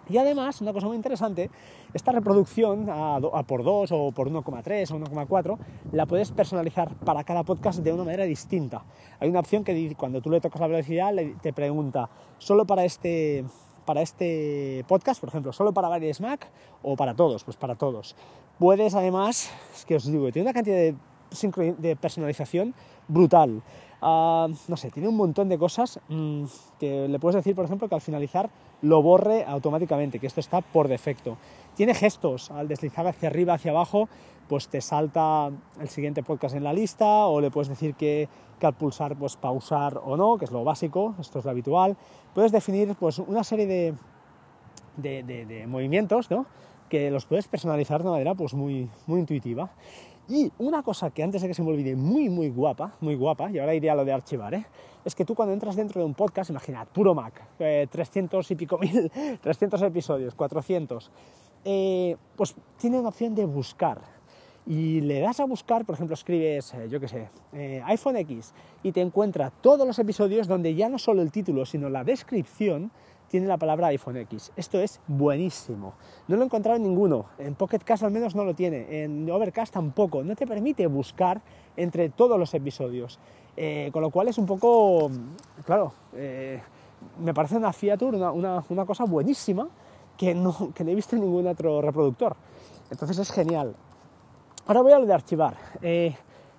Y 0.08 0.16
además, 0.16 0.60
una 0.60 0.72
cosa 0.72 0.86
muy 0.86 0.96
interesante, 0.96 1.50
esta 1.92 2.12
reproducción 2.12 2.88
a, 2.88 3.16
a 3.16 3.42
por 3.42 3.62
2 3.62 3.92
o 3.92 4.12
por 4.12 4.30
1,3 4.30 4.90
o 4.90 4.98
1,4 4.98 5.58
la 5.92 6.06
puedes 6.06 6.32
personalizar 6.32 6.94
para 6.96 7.24
cada 7.24 7.42
podcast 7.42 7.80
de 7.80 7.92
una 7.92 8.04
manera 8.04 8.24
distinta. 8.24 8.84
Hay 9.20 9.28
una 9.28 9.40
opción 9.40 9.64
que 9.64 9.94
cuando 9.96 10.20
tú 10.20 10.30
le 10.30 10.40
tocas 10.40 10.60
la 10.60 10.66
velocidad 10.66 11.12
te 11.42 11.52
pregunta, 11.52 12.08
¿solo 12.38 12.66
para 12.66 12.84
este, 12.84 13.44
para 13.84 14.02
este 14.02 14.84
podcast, 14.88 15.20
por 15.20 15.28
ejemplo, 15.28 15.52
solo 15.52 15.72
para 15.72 15.88
varios 15.88 16.20
Mac 16.20 16.50
o 16.82 16.96
para 16.96 17.14
todos? 17.14 17.44
Pues 17.44 17.56
para 17.56 17.74
todos. 17.74 18.16
Puedes 18.58 18.94
además, 18.94 19.50
es 19.74 19.84
que 19.84 19.96
os 19.96 20.06
digo, 20.06 20.30
tiene 20.32 20.46
una 20.46 20.54
cantidad 20.54 20.76
de, 20.76 21.74
de 21.78 21.96
personalización 21.96 22.74
brutal. 23.08 23.62
Ah, 24.00 24.46
no 24.68 24.76
sé, 24.76 24.90
tiene 24.90 25.08
un 25.08 25.16
montón 25.16 25.48
de 25.48 25.58
cosas 25.58 26.00
mm, 26.08 26.44
que 26.78 27.08
le 27.08 27.18
puedes 27.18 27.36
decir, 27.36 27.54
por 27.54 27.64
ejemplo, 27.64 27.88
que 27.88 27.94
al 27.94 28.00
finalizar 28.00 28.48
lo 28.82 29.02
borre 29.02 29.44
automáticamente, 29.44 30.18
que 30.18 30.26
esto 30.26 30.40
está 30.40 30.60
por 30.60 30.88
defecto. 30.88 31.36
Tiene 31.74 31.94
gestos, 31.94 32.50
al 32.50 32.68
deslizar 32.68 33.06
hacia 33.06 33.28
arriba, 33.28 33.54
hacia 33.54 33.70
abajo, 33.72 34.08
pues 34.48 34.68
te 34.68 34.80
salta 34.80 35.50
el 35.80 35.88
siguiente 35.88 36.22
podcast 36.22 36.54
en 36.54 36.64
la 36.64 36.72
lista, 36.72 37.26
o 37.26 37.40
le 37.40 37.50
puedes 37.50 37.68
decir 37.68 37.94
que, 37.94 38.28
que 38.58 38.66
al 38.66 38.74
pulsar, 38.74 39.16
pues 39.16 39.36
pausar 39.36 40.00
o 40.04 40.16
no, 40.16 40.38
que 40.38 40.44
es 40.46 40.50
lo 40.50 40.64
básico, 40.64 41.14
esto 41.20 41.38
es 41.40 41.44
lo 41.44 41.50
habitual. 41.50 41.96
Puedes 42.34 42.52
definir 42.52 42.94
pues 42.94 43.18
una 43.18 43.44
serie 43.44 43.66
de, 43.66 43.94
de, 44.96 45.22
de- 45.46 45.66
movimientos, 45.66 46.30
¿no? 46.30 46.46
que 46.88 47.10
los 47.10 47.26
puedes 47.26 47.46
personalizar 47.48 47.98
de 48.00 48.04
una 48.08 48.12
manera 48.12 48.34
pues 48.34 48.54
muy, 48.54 48.88
muy 49.06 49.20
intuitiva. 49.20 49.70
Y 50.28 50.52
una 50.58 50.82
cosa 50.82 51.10
que 51.10 51.22
antes 51.22 51.40
de 51.40 51.48
que 51.48 51.54
se 51.54 51.62
me 51.62 51.70
olvide, 51.70 51.96
muy, 51.96 52.28
muy 52.28 52.50
guapa, 52.50 52.94
muy 53.00 53.14
guapa, 53.14 53.50
y 53.50 53.58
ahora 53.58 53.74
iré 53.74 53.88
a 53.88 53.94
lo 53.94 54.04
de 54.04 54.12
archivar, 54.12 54.54
¿eh? 54.54 54.66
es 55.04 55.14
que 55.14 55.24
tú 55.24 55.34
cuando 55.34 55.54
entras 55.54 55.74
dentro 55.74 56.00
de 56.00 56.06
un 56.06 56.14
podcast, 56.14 56.50
imaginad, 56.50 56.86
puro 56.88 57.14
Mac, 57.14 57.42
eh, 57.58 57.86
300 57.90 58.50
y 58.50 58.54
pico 58.54 58.76
mil, 58.78 59.10
300 59.40 59.80
episodios, 59.82 60.34
400, 60.34 61.10
eh, 61.64 62.16
pues 62.36 62.54
tiene 62.76 62.98
una 62.98 63.08
opción 63.08 63.34
de 63.34 63.46
buscar. 63.46 64.00
Y 64.66 65.00
le 65.00 65.20
das 65.20 65.40
a 65.40 65.46
buscar, 65.46 65.86
por 65.86 65.94
ejemplo, 65.94 66.12
escribes, 66.12 66.74
eh, 66.74 66.88
yo 66.90 67.00
qué 67.00 67.08
sé, 67.08 67.28
eh, 67.54 67.80
iPhone 67.86 68.16
X, 68.16 68.52
y 68.82 68.92
te 68.92 69.00
encuentra 69.00 69.50
todos 69.50 69.86
los 69.86 69.98
episodios 69.98 70.46
donde 70.46 70.74
ya 70.74 70.90
no 70.90 70.98
solo 70.98 71.22
el 71.22 71.32
título, 71.32 71.64
sino 71.64 71.88
la 71.88 72.04
descripción 72.04 72.90
tiene 73.28 73.46
la 73.46 73.56
palabra 73.58 73.88
iPhone 73.88 74.16
X. 74.16 74.52
Esto 74.56 74.78
es 74.80 75.00
buenísimo. 75.06 75.94
No 76.28 76.36
lo 76.36 76.42
he 76.42 76.44
encontrado 76.46 76.76
en 76.76 76.82
ninguno. 76.82 77.26
En 77.38 77.54
Pocket 77.54 77.78
Cast 77.80 78.02
al 78.02 78.10
menos 78.10 78.34
no 78.34 78.44
lo 78.44 78.54
tiene. 78.54 79.02
En 79.04 79.30
Overcast 79.30 79.72
tampoco. 79.74 80.24
No 80.24 80.34
te 80.34 80.46
permite 80.46 80.86
buscar 80.86 81.40
entre 81.76 82.08
todos 82.08 82.38
los 82.38 82.52
episodios. 82.54 83.18
Eh, 83.56 83.90
con 83.92 84.02
lo 84.02 84.10
cual 84.10 84.28
es 84.28 84.38
un 84.38 84.46
poco, 84.46 85.10
claro, 85.64 85.92
eh, 86.14 86.60
me 87.20 87.34
parece 87.34 87.56
una 87.56 87.72
fiatur, 87.72 88.14
una, 88.14 88.62
una- 88.70 88.86
cosa 88.86 89.04
buenísima 89.04 89.68
que 90.16 90.34
no, 90.34 90.72
que 90.74 90.84
no 90.84 90.90
he 90.90 90.94
visto 90.94 91.16
en 91.16 91.22
ningún 91.22 91.46
otro 91.46 91.82
reproductor. 91.82 92.36
Entonces 92.90 93.18
es 93.18 93.30
genial. 93.32 93.74
Ahora 94.66 94.82
voy 94.82 94.92
a 94.92 94.98
lo 94.98 95.06
de 95.06 95.12
archivar. 95.14 95.56
Eh, 95.82 96.14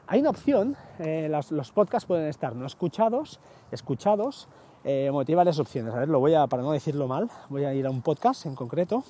hay 0.08 0.20
una 0.22 0.30
opción, 0.32 0.76
eh, 1.00 1.28
las- 1.30 1.52
los 1.52 1.72
podcasts 1.72 2.06
pueden 2.08 2.28
estar 2.28 2.56
no 2.56 2.66
escuchados, 2.66 3.40
escuchados, 3.72 4.48
eh, 4.84 5.10
bueno, 5.12 5.26
tiene 5.26 5.38
varias 5.38 5.60
opciones. 5.60 5.94
A 5.94 6.00
ver, 6.00 6.10
lo 6.10 6.20
voy 6.20 6.34
a, 6.34 6.48
para 6.48 6.64
no 6.64 6.72
decirlo 6.72 7.08
mal, 7.08 7.30
voy 7.50 7.66
a 7.66 7.74
ir 7.74 7.86
a 7.86 7.90
un 7.90 8.02
podcast 8.02 8.46
en 8.46 8.56
concreto. 8.56 9.04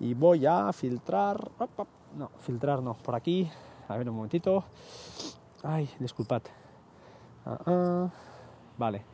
Y 0.00 0.14
voy 0.14 0.44
a 0.46 0.72
filtrar, 0.72 1.50
no, 2.16 2.30
filtrar 2.40 2.82
no, 2.82 2.94
por 2.94 3.14
aquí, 3.14 3.48
a 3.88 3.96
ver 3.96 4.08
un 4.08 4.16
momentito, 4.16 4.64
ay, 5.62 5.88
disculpad, 5.98 6.42
Ah, 7.46 7.58
ah, 7.66 8.08
vale, 8.78 9.04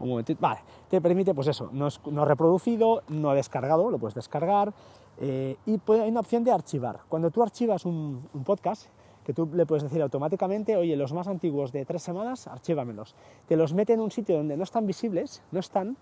un 0.00 0.08
momentito, 0.08 0.40
vale, 0.40 0.60
te 0.90 1.00
permite 1.00 1.32
pues 1.34 1.46
eso, 1.46 1.70
no, 1.72 1.86
es- 1.86 2.00
reproducido, 2.04 3.02
no 3.08 3.32
descargado, 3.32 3.90
lo 3.90 3.98
puedes 3.98 4.14
descargar. 4.14 4.74
Eh, 5.18 5.56
y 5.64 5.80
hay 5.92 6.10
una 6.10 6.20
opción 6.20 6.44
de 6.44 6.52
archivar. 6.52 7.00
Cuando 7.08 7.30
tú 7.30 7.42
archivas 7.42 7.86
un 7.86 8.28
podcast, 8.44 8.88
que 9.26 9.34
tú 9.34 9.50
le 9.52 9.66
puedes 9.66 9.82
decir 9.82 10.00
automáticamente, 10.00 10.76
oye, 10.76 10.94
los 10.94 11.12
más 11.12 11.26
antiguos 11.26 11.72
de 11.72 11.84
tres 11.84 12.00
semanas, 12.00 12.46
archívamelos. 12.46 13.16
Te 13.48 13.56
los 13.56 13.74
mete 13.74 13.92
en 13.92 14.00
un 14.00 14.12
sitio 14.12 14.36
donde 14.36 14.56
no 14.56 14.62
están 14.62 14.86
visibles, 14.86 15.42
no 15.50 15.58
están, 15.58 15.96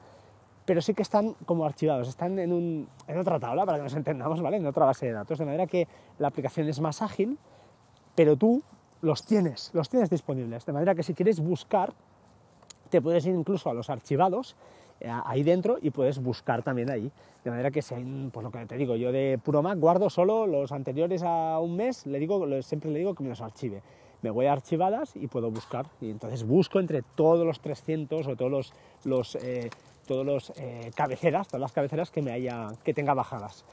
pero 0.67 0.83
sí 0.83 0.93
que 0.93 1.01
están 1.01 1.33
como 1.47 1.65
archivados, 1.65 2.07
están 2.07 2.39
en, 2.39 2.53
un- 2.53 2.87
en 3.09 3.19
otra 3.19 3.41
tabla, 3.41 3.65
para 3.65 3.79
que 3.79 3.85
nos 3.85 3.95
entendamos, 3.95 4.43
¿vale? 4.43 4.59
En 4.59 4.67
otra 4.67 4.85
base 4.85 5.07
de 5.07 5.13
datos, 5.13 5.39
de 5.39 5.47
manera 5.47 5.67
que 5.67 5.89
la 6.19 6.29
aplicación 6.29 6.69
es 6.69 6.81
más 6.81 7.01
ágil, 7.01 7.39
pero 8.15 8.37
tú 8.37 8.63
los 9.01 9.25
tienes, 9.25 9.71
los 9.73 9.89
tienes 9.89 10.11
disponibles, 10.11 10.67
de 10.67 10.73
manera 10.75 10.95
que 10.95 11.03
si 11.03 11.15
quieres 11.15 11.41
buscar, 11.41 11.95
te 12.91 13.01
puedes 13.01 13.25
ir 13.25 13.35
incluso 13.35 13.71
a 13.71 13.75
los 13.75 13.89
archivados 13.89 14.55
ahí 15.25 15.43
dentro 15.43 15.79
y 15.81 15.91
puedes 15.91 16.23
buscar 16.23 16.63
también 16.63 16.91
ahí. 16.91 17.11
De 17.45 17.51
manera 17.51 17.71
que, 17.71 17.83
pues 17.83 18.43
lo 18.43 18.51
que 18.51 18.67
te 18.67 18.77
digo, 18.77 18.97
yo 18.97 19.13
de 19.13 19.39
puro 19.43 19.63
Mac 19.63 19.79
guardo 19.79 20.09
solo 20.09 20.47
los 20.47 20.73
anteriores 20.73 21.23
a 21.23 21.59
un 21.59 21.77
mes, 21.77 22.07
le 22.07 22.19
digo, 22.19 22.63
siempre 22.63 22.91
le 22.91 23.01
digo 23.01 23.15
que 23.15 23.23
me 23.23 23.29
los 23.29 23.41
archive. 23.43 23.83
Me 24.23 24.31
voy 24.31 24.47
a 24.47 24.55
archivadas 24.55 25.15
y 25.15 25.27
puedo 25.27 25.51
buscar. 25.51 25.85
Y 26.01 26.11
entonces 26.11 26.45
busco 26.47 26.81
entre 26.81 27.03
todos 27.03 27.47
los 27.47 27.61
300 27.61 28.27
o 28.27 28.37
todos 28.37 28.51
los, 28.51 28.73
los, 29.05 29.35
eh, 29.37 29.69
todos 30.07 30.25
los 30.25 30.53
eh, 30.57 30.91
cabeceras, 30.95 31.49
todas 31.49 31.61
las 31.61 31.73
cabeceras 31.73 32.11
que, 32.11 32.23
me 32.23 32.33
haya, 32.33 32.69
que 32.83 32.95
tenga 32.95 33.13
bajadas. 33.13 33.67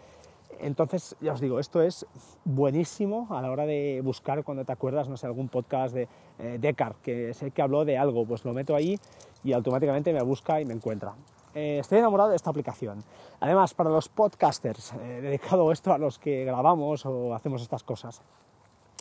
Entonces, 0.59 1.15
ya 1.21 1.33
os 1.33 1.41
digo, 1.41 1.59
esto 1.59 1.81
es 1.81 2.05
buenísimo 2.45 3.27
a 3.31 3.41
la 3.41 3.51
hora 3.51 3.65
de 3.65 4.01
buscar 4.03 4.43
cuando 4.43 4.65
te 4.65 4.71
acuerdas, 4.71 5.09
no 5.09 5.17
sé, 5.17 5.25
algún 5.25 5.49
podcast 5.49 5.93
de 5.93 6.07
eh, 6.39 6.57
Descartes, 6.59 7.01
que 7.03 7.33
sé 7.33 7.51
que 7.51 7.61
habló 7.61 7.85
de 7.85 7.97
algo, 7.97 8.25
pues 8.25 8.45
lo 8.45 8.53
meto 8.53 8.75
ahí 8.75 8.99
y 9.43 9.53
automáticamente 9.53 10.13
me 10.13 10.21
busca 10.21 10.61
y 10.61 10.65
me 10.65 10.73
encuentra. 10.73 11.13
Eh, 11.53 11.79
estoy 11.79 11.99
enamorado 11.99 12.29
de 12.29 12.35
esta 12.35 12.49
aplicación. 12.49 13.03
Además, 13.39 13.73
para 13.73 13.89
los 13.89 14.07
podcasters, 14.07 14.93
eh, 14.93 15.19
dedicado 15.21 15.71
esto 15.71 15.93
a 15.93 15.97
los 15.97 16.19
que 16.19 16.45
grabamos 16.45 17.05
o 17.05 17.33
hacemos 17.33 17.61
estas 17.61 17.83
cosas. 17.83 18.21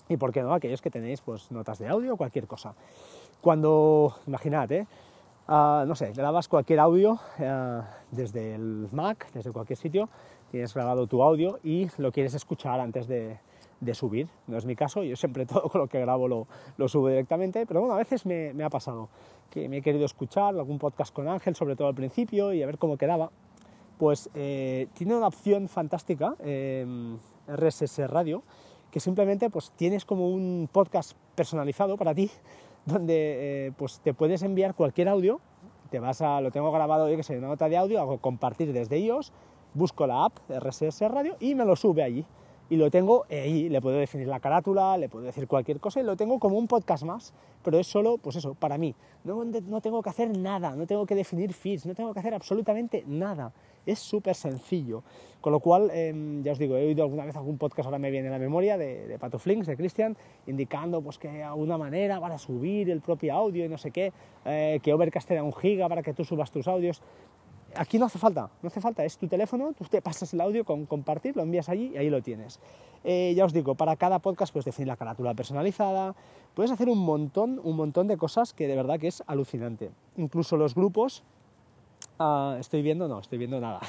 Y 0.09 0.17
por 0.17 0.33
qué 0.33 0.43
no, 0.43 0.53
aquellos 0.53 0.83
que 0.83 0.91
tenéis 0.91 1.21
pues, 1.21 1.53
notas 1.53 1.79
de 1.79 1.89
audio 1.89 2.15
o 2.15 2.17
cualquier 2.17 2.47
cosa. 2.47 2.75
Cuando, 3.41 4.17
imaginad. 4.27 4.71
Ah, 5.53 5.85
no 5.87 5.97
sé, 5.97 6.13
grabas 6.13 6.47
cualquier 6.47 6.79
audio 6.79 7.19
eh, 7.39 7.81
desde 8.13 8.55
el 8.55 8.89
Mac, 8.93 9.27
desde 9.33 9.51
cualquier 9.51 9.79
sitio, 9.79 10.09
tienes 10.51 10.75
grabado 10.75 11.07
tu 11.07 11.23
audio 11.23 11.59
y 11.63 11.89
lo 11.99 12.13
quieres 12.13 12.35
escuchar 12.35 12.81
antes 12.81 13.07
de, 13.07 13.39
de 13.81 13.95
subir. 13.95 14.29
No 14.47 14.57
es 14.57 14.67
mi 14.67 14.77
caso, 14.77 15.03
yo 15.03 15.17
siempre 15.17 15.47
todo 15.47 15.69
con 15.69 15.81
lo 15.81 15.87
que 15.87 16.01
grabo 16.01 16.29
lo, 16.29 16.47
lo 16.77 16.89
subo 16.89 17.09
directamente, 17.09 17.67
pero 17.67 17.81
bueno, 17.81 17.95
a 17.95 17.99
veces 17.99 18.27
me, 18.27 18.53
me 18.53 18.65
ha 18.65 18.71
pasado 18.71 19.09
que 19.51 19.69
me 19.69 19.79
he 19.79 19.83
querido 19.83 20.05
escuchar 20.05 20.55
algún 20.55 20.79
podcast 20.79 21.13
con 21.13 21.29
Ángel, 21.29 21.57
sobre 21.57 21.77
todo 21.77 21.89
al 21.89 21.95
principio, 21.95 22.53
y 22.53 22.63
a 22.63 22.67
ver 22.67 22.79
cómo 22.79 22.97
quedaba. 22.97 23.31
Pues 23.99 24.31
eh, 24.35 24.87
tiene 24.95 25.17
una 25.17 25.27
opción 25.27 25.69
fantástica, 25.69 26.35
eh, 26.41 26.87
RSS 27.49 28.09
Radio, 28.09 28.43
que 28.91 29.01
simplemente 29.01 29.51
pues 29.51 29.73
tienes 29.73 30.05
como 30.05 30.31
un 30.31 30.69
podcast 30.73 31.13
personalizado 31.35 31.97
para 31.97 32.15
ti, 32.15 32.31
donde 32.87 33.67
eh, 33.67 33.73
pues 33.77 34.01
te 34.01 34.15
puedes 34.15 34.43
enviar 34.43 34.75
cualquier 34.75 35.09
audio, 35.09 35.41
te 35.91 35.99
vas 35.99 36.23
a, 36.23 36.41
lo 36.41 36.51
tengo 36.51 36.71
grabado, 36.71 37.11
yo 37.11 37.17
que 37.17 37.25
sé, 37.25 37.37
una 37.37 37.49
nota 37.49 37.69
de 37.69 37.77
audio, 37.77 38.01
hago 38.01 38.19
compartir 38.19 38.73
desde 38.73 38.99
iOS, 38.99 39.33
busco 39.75 40.07
la 40.07 40.25
app 40.25 40.39
RSS 40.49 41.01
Radio 41.03 41.37
y 41.41 41.55
me 41.55 41.65
lo 41.65 41.77
sube 41.77 42.03
allí. 42.03 42.25
Y 42.71 42.77
lo 42.77 42.89
tengo 42.89 43.25
ahí, 43.29 43.69
le 43.69 43.81
puedo 43.81 43.97
definir 43.97 44.29
la 44.29 44.39
carátula, 44.39 44.97
le 44.97 45.09
puedo 45.09 45.25
decir 45.25 45.49
cualquier 45.49 45.81
cosa 45.81 45.99
y 45.99 46.05
lo 46.05 46.17
tengo 46.17 46.39
como 46.39 46.57
un 46.57 46.69
podcast 46.69 47.03
más, 47.03 47.35
pero 47.65 47.81
es 47.81 47.89
solo, 47.89 48.17
pues 48.17 48.37
eso, 48.37 48.55
para 48.55 48.79
mí. 48.79 48.95
No, 49.25 49.45
no 49.45 49.81
tengo 49.81 50.01
que 50.03 50.11
hacer 50.11 50.39
nada, 50.39 50.77
no 50.77 50.87
tengo 50.87 51.05
que 51.05 51.17
definir 51.17 51.53
feeds, 51.53 51.85
no 51.85 51.97
tengo 51.97 52.15
que 52.15 52.21
hacer 52.21 52.33
absolutamente 52.33 53.03
nada. 53.09 53.53
Es 53.85 53.99
súper 53.99 54.37
sencillo. 54.37 55.03
Con 55.41 55.53
lo 55.53 55.59
cual, 55.59 55.91
eh, 55.93 56.15
ya 56.45 56.53
os 56.53 56.59
digo, 56.61 56.77
he 56.77 56.87
oído 56.87 57.03
alguna 57.03 57.25
vez 57.25 57.35
algún 57.35 57.59
podcast, 57.59 57.87
ahora 57.87 57.99
me 57.99 58.13
viene 58.13 58.29
a 58.29 58.31
la 58.31 58.39
memoria, 58.39 58.79
de, 58.79 59.09
de 59.09 59.19
Pato 59.19 59.41
Flinks, 59.41 59.67
de 59.67 59.77
Christian, 59.77 60.17
indicando 60.47 61.03
pues, 61.03 61.19
que 61.19 61.29
hay 61.29 61.41
alguna 61.41 61.77
manera 61.77 62.21
para 62.21 62.39
subir 62.39 62.89
el 62.89 63.01
propio 63.01 63.35
audio 63.35 63.65
y 63.65 63.69
no 63.69 63.79
sé 63.79 63.91
qué, 63.91 64.13
eh, 64.45 64.79
que 64.81 64.93
Overcast 64.93 65.27
te 65.27 65.35
da 65.35 65.43
un 65.43 65.53
giga 65.53 65.89
para 65.89 66.05
que 66.05 66.15
tú 66.15 66.25
subas 66.25 66.53
tus 66.53 66.69
audios. 66.69 67.03
Aquí 67.77 67.99
no 67.99 68.07
hace 68.07 68.19
falta, 68.19 68.51
no 68.63 68.67
hace 68.67 68.81
falta, 68.81 69.05
es 69.05 69.17
tu 69.17 69.29
teléfono, 69.29 69.73
tú 69.73 69.85
te 69.85 70.03
pasas 70.03 70.33
el 70.35 70.41
audio 70.41 70.65
con 70.65 70.87
compartir, 70.87 71.37
lo 71.37 71.43
envías 71.43 71.69
allí 71.69 71.93
y 71.95 71.99
ahí 71.99 72.11
lo 72.11 72.21
tienes. 72.23 72.59
Eh, 73.05 73.33
ya 73.37 73.45
os 73.45 73.53
digo, 73.53 73.75
para 73.75 73.97
cada 73.97 74.19
podcast 74.19 74.53
puedes 74.53 74.65
definir 74.65 74.89
la 74.89 74.97
carátula 74.97 75.35
personalizada, 75.35 76.15
puedes 76.55 76.71
hacer 76.71 76.89
un 76.89 76.99
montón, 76.99 77.61
un 77.63 77.77
montón 77.77 78.09
de 78.09 78.17
cosas 78.17 78.53
que 78.53 78.67
de 78.67 78.77
verdad 78.77 78.99
que 78.99 79.09
es 79.09 79.23
alucinante. 79.27 79.91
Incluso 80.17 80.57
los 80.57 80.75
grupos, 80.75 81.23
ah, 82.19 82.57
estoy 82.59 82.83
viendo, 82.83 83.07
no, 83.09 83.21
estoy 83.21 83.39
viendo 83.39 83.61
nada. 83.61 83.81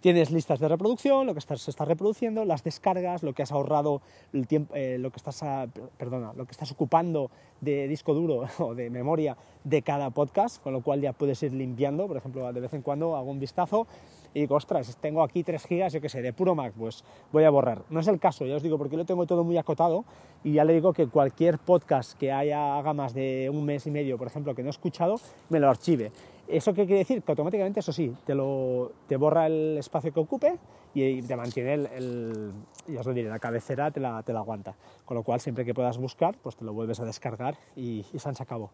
Tienes 0.00 0.30
listas 0.30 0.60
de 0.60 0.68
reproducción, 0.68 1.26
lo 1.26 1.32
que 1.32 1.40
estás, 1.40 1.60
se 1.60 1.72
está 1.72 1.84
reproduciendo, 1.84 2.44
las 2.44 2.62
descargas, 2.62 3.24
lo 3.24 3.32
que 3.32 3.42
has 3.42 3.50
ahorrado, 3.50 4.00
el 4.32 4.46
tiempo, 4.46 4.72
eh, 4.76 4.96
lo 4.96 5.10
que 5.10 5.16
estás, 5.16 5.42
ah, 5.42 5.66
perdona, 5.96 6.32
lo 6.36 6.44
que 6.44 6.52
estás 6.52 6.70
ocupando 6.70 7.32
de 7.60 7.88
disco 7.88 8.14
duro 8.14 8.44
o 8.60 8.76
de 8.76 8.90
memoria 8.90 9.36
de 9.64 9.82
cada 9.82 10.10
podcast, 10.10 10.62
con 10.62 10.72
lo 10.72 10.82
cual 10.82 11.00
ya 11.00 11.12
puedes 11.12 11.42
ir 11.42 11.52
limpiando. 11.52 12.06
Por 12.06 12.16
ejemplo, 12.16 12.52
de 12.52 12.60
vez 12.60 12.72
en 12.74 12.82
cuando 12.82 13.16
hago 13.16 13.28
un 13.28 13.40
vistazo 13.40 13.88
y 14.34 14.40
digo, 14.40 14.54
ostras, 14.54 14.96
tengo 15.00 15.20
aquí 15.24 15.42
3 15.42 15.66
gigas, 15.66 15.92
yo 15.92 16.00
qué 16.00 16.08
sé, 16.08 16.22
de 16.22 16.32
puro 16.32 16.54
Mac, 16.54 16.74
pues 16.78 17.02
voy 17.32 17.42
a 17.42 17.50
borrar. 17.50 17.82
No 17.90 17.98
es 17.98 18.06
el 18.06 18.20
caso, 18.20 18.46
ya 18.46 18.54
os 18.54 18.62
digo, 18.62 18.78
porque 18.78 18.96
lo 18.96 19.04
tengo 19.04 19.26
todo 19.26 19.42
muy 19.42 19.56
acotado 19.56 20.04
y 20.44 20.52
ya 20.52 20.64
le 20.64 20.74
digo 20.74 20.92
que 20.92 21.08
cualquier 21.08 21.58
podcast 21.58 22.16
que 22.16 22.30
haya, 22.30 22.78
haga 22.78 22.92
más 22.92 23.14
de 23.14 23.50
un 23.52 23.64
mes 23.64 23.84
y 23.88 23.90
medio, 23.90 24.16
por 24.16 24.28
ejemplo, 24.28 24.54
que 24.54 24.62
no 24.62 24.68
he 24.68 24.70
escuchado, 24.70 25.16
me 25.48 25.58
lo 25.58 25.68
archive. 25.68 26.12
¿Eso 26.48 26.72
qué 26.72 26.86
quiere 26.86 27.00
decir? 27.00 27.22
Que 27.22 27.32
automáticamente, 27.32 27.80
eso 27.80 27.92
sí, 27.92 28.14
te, 28.24 28.34
lo, 28.34 28.92
te 29.06 29.16
borra 29.16 29.46
el 29.46 29.76
espacio 29.78 30.12
que 30.12 30.20
ocupe 30.20 30.58
y 30.94 31.20
te 31.22 31.36
mantiene 31.36 31.74
el, 31.74 32.52
ya 32.86 33.00
os 33.00 33.06
lo 33.06 33.12
diré, 33.12 33.28
la 33.28 33.38
cabecera 33.38 33.90
te 33.90 34.00
la, 34.00 34.22
te 34.22 34.32
la 34.32 34.40
aguanta. 34.40 34.74
Con 35.04 35.16
lo 35.16 35.22
cual, 35.22 35.40
siempre 35.40 35.64
que 35.64 35.74
puedas 35.74 35.98
buscar, 35.98 36.36
pues 36.42 36.56
te 36.56 36.64
lo 36.64 36.72
vuelves 36.72 37.00
a 37.00 37.04
descargar 37.04 37.56
y, 37.76 38.04
y 38.12 38.18
se 38.18 38.28
acabó. 38.42 38.70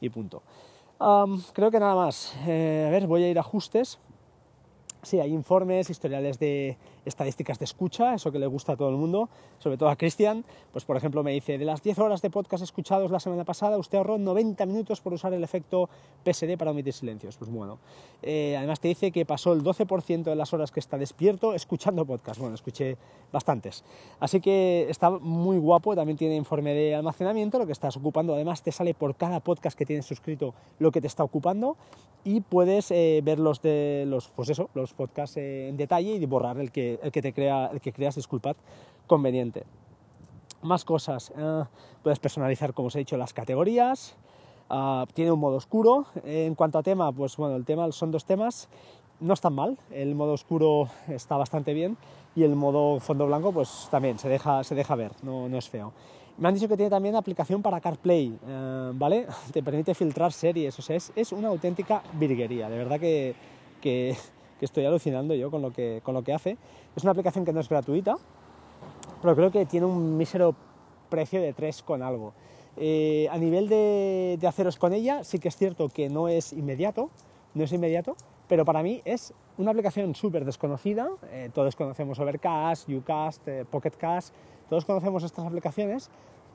Y 0.00 0.10
punto. 0.10 0.42
Creo 1.52 1.70
que 1.70 1.80
nada 1.80 1.94
más. 1.94 2.34
Eh, 2.46 2.84
a 2.86 2.90
ver, 2.90 3.06
voy 3.06 3.24
a 3.24 3.30
ir 3.30 3.38
a 3.38 3.40
ajustes. 3.40 3.98
Sí, 5.04 5.20
hay 5.20 5.32
informes, 5.32 5.90
historiales 5.90 6.38
de 6.38 6.76
estadísticas 7.04 7.58
de 7.58 7.66
escucha, 7.66 8.14
eso 8.14 8.32
que 8.32 8.38
le 8.38 8.46
gusta 8.46 8.72
a 8.72 8.76
todo 8.76 8.88
el 8.88 8.96
mundo, 8.96 9.28
sobre 9.58 9.76
todo 9.76 9.90
a 9.90 9.96
Cristian. 9.96 10.44
Pues, 10.72 10.84
por 10.84 10.96
ejemplo, 10.96 11.22
me 11.22 11.32
dice, 11.32 11.58
de 11.58 11.64
las 11.64 11.82
10 11.82 11.98
horas 11.98 12.22
de 12.22 12.30
podcast 12.30 12.62
escuchados 12.62 13.10
la 13.10 13.20
semana 13.20 13.44
pasada, 13.44 13.76
usted 13.78 13.98
ahorró 13.98 14.18
90 14.18 14.64
minutos 14.66 15.00
por 15.00 15.12
usar 15.12 15.32
el 15.34 15.44
efecto 15.44 15.88
PSD 16.24 16.56
para 16.56 16.70
omitir 16.70 16.92
silencios. 16.92 17.36
Pues 17.36 17.50
bueno. 17.50 17.78
Eh, 18.22 18.56
además 18.56 18.80
te 18.80 18.88
dice 18.88 19.12
que 19.12 19.26
pasó 19.26 19.52
el 19.52 19.62
12% 19.62 20.24
de 20.24 20.34
las 20.34 20.52
horas 20.54 20.72
que 20.72 20.80
está 20.80 20.96
despierto 20.96 21.54
escuchando 21.54 22.06
podcast. 22.06 22.40
Bueno, 22.40 22.54
escuché 22.54 22.96
bastantes. 23.32 23.84
Así 24.20 24.40
que 24.40 24.86
está 24.88 25.10
muy 25.10 25.58
guapo, 25.58 25.94
también 25.94 26.16
tiene 26.16 26.36
informe 26.36 26.72
de 26.72 26.94
almacenamiento, 26.94 27.58
lo 27.58 27.66
que 27.66 27.72
estás 27.72 27.96
ocupando. 27.96 28.34
Además 28.34 28.62
te 28.62 28.72
sale 28.72 28.94
por 28.94 29.14
cada 29.16 29.40
podcast 29.40 29.76
que 29.76 29.84
tienes 29.84 30.06
suscrito 30.06 30.54
lo 30.78 30.90
que 30.90 31.00
te 31.00 31.06
está 31.06 31.22
ocupando 31.22 31.76
y 32.24 32.40
puedes 32.40 32.90
eh, 32.90 33.20
ver 33.22 33.38
los 33.38 33.60
de 33.60 34.04
los, 34.06 34.28
pues 34.28 34.48
eso, 34.48 34.70
los 34.74 34.93
podcasts 34.94 35.36
en 35.36 35.76
detalle 35.76 36.14
y 36.14 36.26
borrar 36.26 36.58
el 36.58 36.72
que, 36.72 36.98
el 37.02 37.12
que, 37.12 37.22
te 37.22 37.32
crea, 37.32 37.66
el 37.72 37.80
que 37.80 37.92
creas, 37.92 38.16
disculpad, 38.16 38.56
conveniente. 39.06 39.64
Más 40.62 40.84
cosas, 40.84 41.32
eh, 41.36 41.64
puedes 42.02 42.18
personalizar, 42.18 42.72
como 42.72 42.88
os 42.88 42.96
he 42.96 43.00
dicho, 43.00 43.16
las 43.16 43.34
categorías, 43.34 44.16
ah, 44.70 45.04
tiene 45.12 45.30
un 45.32 45.40
modo 45.40 45.56
oscuro. 45.56 46.06
en 46.24 46.54
cuanto 46.54 46.78
a 46.78 46.82
tema, 46.82 47.12
pues 47.12 47.36
bueno, 47.36 47.56
el 47.56 47.64
tema 47.64 47.90
son 47.92 48.10
dos 48.10 48.24
temas, 48.24 48.68
no 49.20 49.34
están 49.34 49.54
mal, 49.54 49.78
el 49.90 50.14
modo 50.14 50.32
oscuro 50.32 50.88
está 51.08 51.36
bastante 51.36 51.72
bien 51.72 51.96
y 52.34 52.42
el 52.42 52.56
modo 52.56 53.00
fondo 53.00 53.26
blanco 53.26 53.52
pues 53.52 53.88
también 53.90 54.18
se 54.18 54.28
deja, 54.28 54.64
se 54.64 54.74
deja 54.74 54.94
ver, 54.94 55.12
no, 55.22 55.48
no 55.48 55.58
es 55.58 55.68
feo. 55.68 55.92
Me 56.36 56.48
han 56.48 56.54
dicho 56.54 56.66
que 56.66 56.76
tiene 56.76 56.90
también 56.90 57.14
aplicación 57.14 57.62
para 57.62 57.80
CarPlay, 57.80 58.36
eh, 58.46 58.90
¿vale? 58.94 59.26
Te 59.52 59.62
permite 59.62 59.94
filtrar 59.94 60.32
series, 60.32 60.76
o 60.78 60.82
sea, 60.82 60.96
es, 60.96 61.12
es 61.14 61.32
una 61.32 61.48
auténtica 61.48 62.02
virguería, 62.14 62.68
de 62.68 62.76
verdad 62.76 62.98
que, 62.98 63.34
que, 63.80 64.16
que 64.58 64.64
estoy 64.64 64.84
alucinando 64.84 65.34
yo 65.34 65.50
con 65.50 65.62
lo 65.62 65.72
que, 65.72 66.00
con 66.02 66.14
lo 66.14 66.22
que 66.22 66.32
hace. 66.32 66.56
Es 66.96 67.02
una 67.02 67.12
aplicación 67.12 67.44
que 67.44 67.52
no 67.52 67.60
es 67.60 67.68
gratuita, 67.68 68.16
pero 69.22 69.34
creo 69.36 69.50
que 69.50 69.66
tiene 69.66 69.86
un 69.86 70.16
mísero 70.16 70.54
precio 71.08 71.40
de 71.40 71.52
3 71.52 71.82
con 71.82 72.02
algo. 72.02 72.32
Eh, 72.76 73.28
a 73.30 73.38
nivel 73.38 73.68
de, 73.68 74.36
de 74.40 74.46
haceros 74.46 74.78
con 74.78 74.92
ella, 74.92 75.24
sí 75.24 75.38
que 75.38 75.48
es 75.48 75.56
cierto 75.56 75.88
que 75.88 76.08
no 76.08 76.28
es 76.28 76.52
inmediato, 76.52 77.10
no 77.54 77.64
es 77.64 77.72
inmediato, 77.72 78.16
pero 78.48 78.64
para 78.64 78.82
mí 78.82 79.00
es 79.04 79.32
una 79.56 79.70
aplicación 79.70 80.14
súper 80.14 80.44
desconocida. 80.44 81.08
Eh, 81.30 81.50
todos 81.52 81.76
conocemos 81.76 82.18
Overcast, 82.18 82.88
Ucast, 82.88 83.46
eh, 83.48 83.64
Pocketcast, 83.70 84.34
todos 84.68 84.84
conocemos 84.84 85.22
estas 85.22 85.46
aplicaciones, 85.46 86.10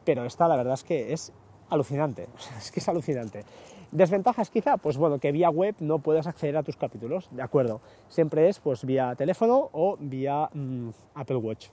pero 0.06 0.26
esta 0.26 0.48
la 0.48 0.56
verdad 0.56 0.74
es 0.74 0.84
que 0.84 1.14
es 1.14 1.32
alucinante, 1.70 2.28
es 2.58 2.72
que 2.72 2.80
es 2.80 2.90
alucinante. 2.90 3.46
Desventajas 3.92 4.52
quizá, 4.52 4.78
pues 4.78 4.98
bueno, 4.98 5.18
que 5.18 5.32
vía 5.32 5.50
web 5.50 5.76
no 5.80 5.98
puedes 5.98 6.28
acceder 6.28 6.56
a 6.58 6.64
tus 6.64 6.78
capítulos, 6.78 7.28
de 7.32 7.42
acuerdo. 7.42 7.82
Siempre 8.08 8.48
es 8.48 8.60
pues 8.60 8.86
vía 8.86 9.16
teléfono 9.16 9.70
o 9.72 9.98
vía 10.00 10.48
mm, 10.54 10.90
Apple 11.16 11.38
Watch. 11.38 11.68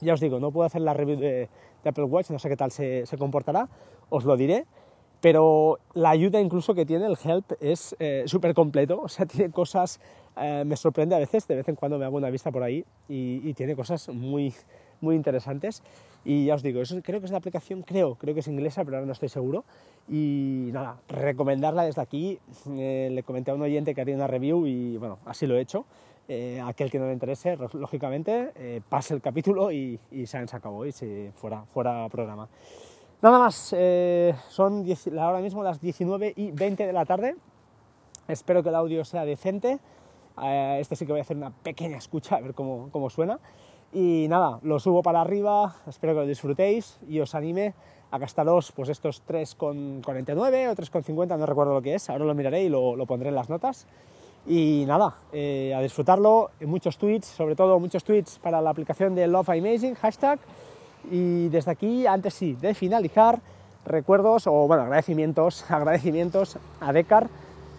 Ya 0.00 0.12
os 0.12 0.20
digo, 0.20 0.38
no 0.38 0.50
puedo 0.50 0.66
hacer 0.66 0.82
la 0.82 0.92
review 0.92 1.18
de, 1.18 1.48
Apple 1.84 2.04
Watch, 2.04 2.30
no 2.30 2.38
sé 2.38 2.48
qué 2.48 2.56
tal 2.56 2.70
se, 2.70 3.06
se 3.06 3.16
comportará, 3.18 3.68
os 4.10 4.24
lo 4.24 4.36
diré, 4.36 4.66
pero 5.20 5.78
la 5.94 6.10
ayuda 6.10 6.40
incluso 6.40 6.74
que 6.74 6.84
tiene 6.84 7.06
el 7.06 7.16
Help 7.22 7.52
es 7.60 7.96
eh, 7.98 8.24
súper 8.26 8.52
completo, 8.52 9.00
o 9.00 9.08
sea, 9.08 9.24
tiene 9.26 9.50
cosas, 9.50 10.00
eh, 10.36 10.64
me 10.66 10.76
sorprende 10.76 11.14
a 11.14 11.18
veces, 11.18 11.46
de 11.48 11.56
vez 11.56 11.68
en 11.68 11.76
cuando 11.76 11.98
me 11.98 12.04
hago 12.04 12.16
una 12.18 12.28
vista 12.28 12.50
por 12.50 12.62
ahí 12.62 12.84
y, 13.08 13.40
y 13.48 13.54
tiene 13.54 13.74
cosas 13.74 14.08
muy, 14.10 14.52
muy 15.00 15.16
interesantes. 15.16 15.82
Y 16.24 16.46
ya 16.46 16.54
os 16.54 16.62
digo, 16.62 16.80
eso 16.80 17.00
creo 17.02 17.20
que 17.20 17.26
es 17.26 17.30
una 17.30 17.38
aplicación, 17.38 17.82
creo, 17.82 18.14
creo 18.14 18.34
que 18.34 18.40
es 18.40 18.48
inglesa, 18.48 18.84
pero 18.84 18.96
ahora 18.96 19.06
no 19.06 19.12
estoy 19.12 19.28
seguro. 19.28 19.64
Y 20.08 20.70
nada, 20.72 20.96
recomendarla 21.08 21.84
desde 21.84 22.00
aquí. 22.00 22.38
Eh, 22.70 23.10
le 23.12 23.22
comenté 23.22 23.50
a 23.50 23.54
un 23.54 23.62
oyente 23.62 23.94
que 23.94 24.00
haría 24.00 24.14
una 24.14 24.26
review 24.26 24.66
y 24.66 24.96
bueno, 24.96 25.18
así 25.26 25.46
lo 25.46 25.56
he 25.56 25.60
hecho. 25.60 25.84
Eh, 26.26 26.62
aquel 26.64 26.90
que 26.90 26.98
no 26.98 27.06
le 27.06 27.12
interese, 27.12 27.56
lógicamente, 27.74 28.52
eh, 28.54 28.80
pase 28.88 29.12
el 29.12 29.20
capítulo 29.20 29.70
y, 29.70 30.00
y 30.10 30.26
se 30.26 30.38
acabó 30.38 30.86
y 30.86 30.92
se 30.92 31.32
fuera, 31.34 31.64
fuera 31.66 32.08
programa. 32.08 32.48
Nada 33.24 33.38
más, 33.38 33.74
eh, 33.74 34.34
son 34.50 34.82
10 34.82 35.08
ahora 35.18 35.40
mismo 35.40 35.62
las 35.62 35.80
19 35.80 36.34
y 36.36 36.50
20 36.50 36.86
de 36.86 36.92
la 36.92 37.06
tarde. 37.06 37.36
Espero 38.28 38.62
que 38.62 38.68
el 38.68 38.74
audio 38.74 39.02
sea 39.02 39.24
decente. 39.24 39.78
Eh, 40.42 40.76
este 40.78 40.94
sí 40.94 41.06
que 41.06 41.12
voy 41.12 41.20
a 41.20 41.22
hacer 41.22 41.38
una 41.38 41.50
pequeña 41.50 41.96
escucha 41.96 42.36
a 42.36 42.40
ver 42.42 42.52
cómo, 42.52 42.90
cómo 42.92 43.08
suena. 43.08 43.40
Y 43.94 44.26
nada, 44.28 44.58
lo 44.62 44.80
subo 44.80 45.04
para 45.04 45.20
arriba, 45.20 45.76
espero 45.86 46.14
que 46.14 46.20
lo 46.20 46.26
disfrutéis 46.26 46.98
y 47.08 47.20
os 47.20 47.32
anime 47.36 47.74
a 48.10 48.18
gastaros 48.18 48.72
pues 48.72 48.88
estos 48.88 49.22
3,49 49.24 50.02
o 50.02 50.74
3,50, 50.74 51.38
no 51.38 51.46
recuerdo 51.46 51.74
lo 51.74 51.80
que 51.80 51.94
es, 51.94 52.10
ahora 52.10 52.24
lo 52.24 52.34
miraré 52.34 52.64
y 52.64 52.68
lo, 52.68 52.96
lo 52.96 53.06
pondré 53.06 53.28
en 53.28 53.36
las 53.36 53.48
notas. 53.48 53.86
Y 54.48 54.84
nada, 54.88 55.14
eh, 55.32 55.72
a 55.76 55.80
disfrutarlo, 55.80 56.50
muchos 56.62 56.98
tweets, 56.98 57.28
sobre 57.28 57.54
todo 57.54 57.78
muchos 57.78 58.02
tweets 58.02 58.40
para 58.40 58.60
la 58.60 58.70
aplicación 58.70 59.14
de 59.14 59.28
Love 59.28 59.50
Amazing, 59.50 59.94
hashtag. 59.94 60.40
Y 61.08 61.48
desde 61.48 61.70
aquí, 61.70 62.04
antes 62.04 62.34
sí, 62.34 62.54
de 62.60 62.74
finalizar, 62.74 63.38
recuerdos 63.86 64.48
o 64.48 64.66
bueno, 64.66 64.82
agradecimientos, 64.82 65.64
agradecimientos 65.70 66.58
a 66.80 66.92
Decar 66.92 67.28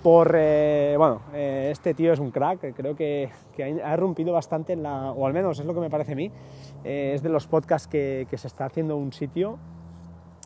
por, 0.05 0.35
eh, 0.37 0.93
bueno, 0.99 1.21
eh, 1.33 1.69
este 1.71 1.95
tío 1.95 2.13
es 2.13 2.19
un 2.19 2.29
crack, 2.29 2.75
creo 2.75 2.95
que, 2.95 3.31
ha 3.59 3.93
irrumpido 3.95 4.33
bastante 4.33 4.73
en 4.73 4.83
la, 4.83 5.11
o 5.11 5.25
al 5.25 5.33
menos 5.33 5.57
es 5.57 5.65
lo 5.65 5.73
que 5.73 5.79
me 5.79 5.89
parece 5.89 6.11
a 6.11 6.15
mí, 6.15 6.29
eh, 6.83 7.13
es 7.15 7.23
de 7.23 7.29
los 7.29 7.47
podcasts 7.47 7.87
que, 7.87 8.27
se 8.31 8.45
está 8.45 8.65
haciendo 8.65 8.97
un 8.97 9.11
sitio 9.13 9.57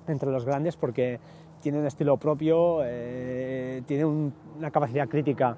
entre 0.07 0.31
los 0.31 0.45
grandes 0.45 0.77
porque 0.77 1.19
tiene 1.61 1.77
un 1.77 1.85
estilo 1.85 2.15
propio, 2.15 2.77
tiene 3.85 4.05
un- 4.05 4.33
una 4.57 4.71
capacidad 4.71 5.09
crítica 5.09 5.57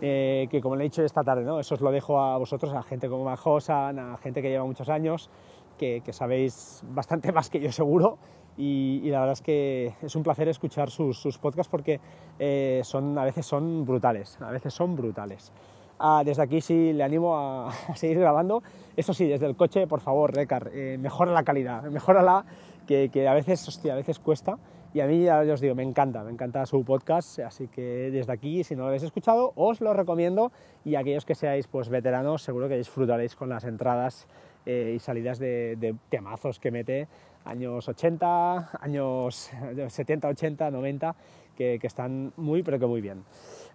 que 0.00 0.60
como 0.62 0.74
le 0.74 0.84
he 0.84 0.86
dicho 0.86 1.04
esta 1.04 1.22
tarde, 1.22 1.44
¿no? 1.44 1.60
eso 1.60 1.74
os 1.74 1.82
lo 1.82 1.90
dejo 1.90 2.18
a 2.18 2.38
vosotros, 2.38 2.72
a 2.72 2.82
gente 2.82 3.10
como 3.10 3.24
Majosan, 3.24 3.98
a 3.98 4.16
gente 4.16 4.40
que 4.40 4.48
lleva 4.48 4.64
muchos 4.64 4.88
años, 4.88 5.28
que, 5.76 6.00
que 6.00 6.14
sabéis 6.14 6.82
bastante 6.88 7.30
más 7.32 7.50
que 7.50 7.60
yo 7.60 7.70
seguro 7.70 8.16
y, 8.56 9.00
y 9.02 9.10
la 9.10 9.20
verdad 9.20 9.32
es 9.32 9.42
que 9.42 9.94
es 10.02 10.14
un 10.14 10.22
placer 10.22 10.48
escuchar 10.48 10.90
sus, 10.90 11.18
sus 11.18 11.38
podcasts 11.38 11.70
porque 11.70 12.00
eh, 12.38 12.80
son, 12.84 13.16
a 13.18 13.24
veces 13.24 13.46
son 13.46 13.84
brutales, 13.84 14.38
a 14.40 14.50
veces 14.50 14.74
son 14.74 14.96
brutales. 14.96 15.52
Ah, 15.98 16.22
desde 16.24 16.42
aquí 16.42 16.60
sí 16.60 16.92
le 16.92 17.02
animo 17.02 17.36
a, 17.36 17.68
a 17.88 17.96
seguir 17.96 18.18
grabando. 18.18 18.62
Eso 18.96 19.14
sí, 19.14 19.26
desde 19.26 19.46
el 19.46 19.56
coche, 19.56 19.86
por 19.86 20.00
favor, 20.00 20.34
Recar, 20.34 20.70
eh, 20.72 20.96
mejora 20.98 21.32
la 21.32 21.44
calidad, 21.44 21.82
mejórala, 21.90 22.44
que, 22.86 23.08
que 23.10 23.28
a 23.28 23.34
veces, 23.34 23.66
hostia, 23.68 23.94
a 23.94 23.96
veces 23.96 24.18
cuesta. 24.18 24.58
Y 24.94 25.00
a 25.00 25.06
mí, 25.06 25.24
ya 25.24 25.40
os 25.40 25.60
digo, 25.62 25.74
me 25.74 25.82
encanta, 25.82 26.22
me 26.22 26.30
encanta 26.30 26.66
su 26.66 26.84
podcast, 26.84 27.38
así 27.38 27.66
que 27.68 28.10
desde 28.10 28.30
aquí, 28.30 28.62
si 28.62 28.76
no 28.76 28.82
lo 28.82 28.88
habéis 28.88 29.02
escuchado, 29.02 29.52
os 29.56 29.80
lo 29.80 29.94
recomiendo 29.94 30.52
y 30.84 30.96
aquellos 30.96 31.24
que 31.24 31.34
seáis 31.34 31.66
pues 31.66 31.88
veteranos, 31.88 32.42
seguro 32.42 32.68
que 32.68 32.76
disfrutaréis 32.76 33.34
con 33.34 33.48
las 33.48 33.64
entradas 33.64 34.28
eh, 34.66 34.92
y 34.96 34.98
salidas 34.98 35.38
de, 35.38 35.76
de 35.76 35.94
temazos 36.08 36.58
que 36.58 36.70
mete 36.70 37.08
años 37.44 37.88
80, 37.88 38.70
años 38.80 39.50
70, 39.88 40.28
80, 40.28 40.70
90, 40.70 41.14
que, 41.56 41.78
que 41.80 41.86
están 41.86 42.32
muy, 42.36 42.62
pero 42.62 42.78
que 42.78 42.86
muy 42.86 43.00
bien. 43.00 43.24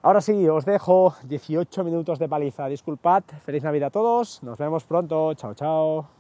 Ahora 0.02 0.22
sí, 0.22 0.48
os 0.48 0.66
dejo 0.66 1.16
18 1.24 1.84
minutos 1.84 2.20
de 2.20 2.30
paliza. 2.30 2.68
Disculpad, 2.68 3.24
feliz 3.44 3.64
Navidad 3.64 3.88
a 3.88 3.92
todos, 3.92 4.44
nos 4.44 4.58
vemos 4.58 4.84
pronto, 4.86 5.34
chao, 5.34 5.54
chao. 5.54 6.17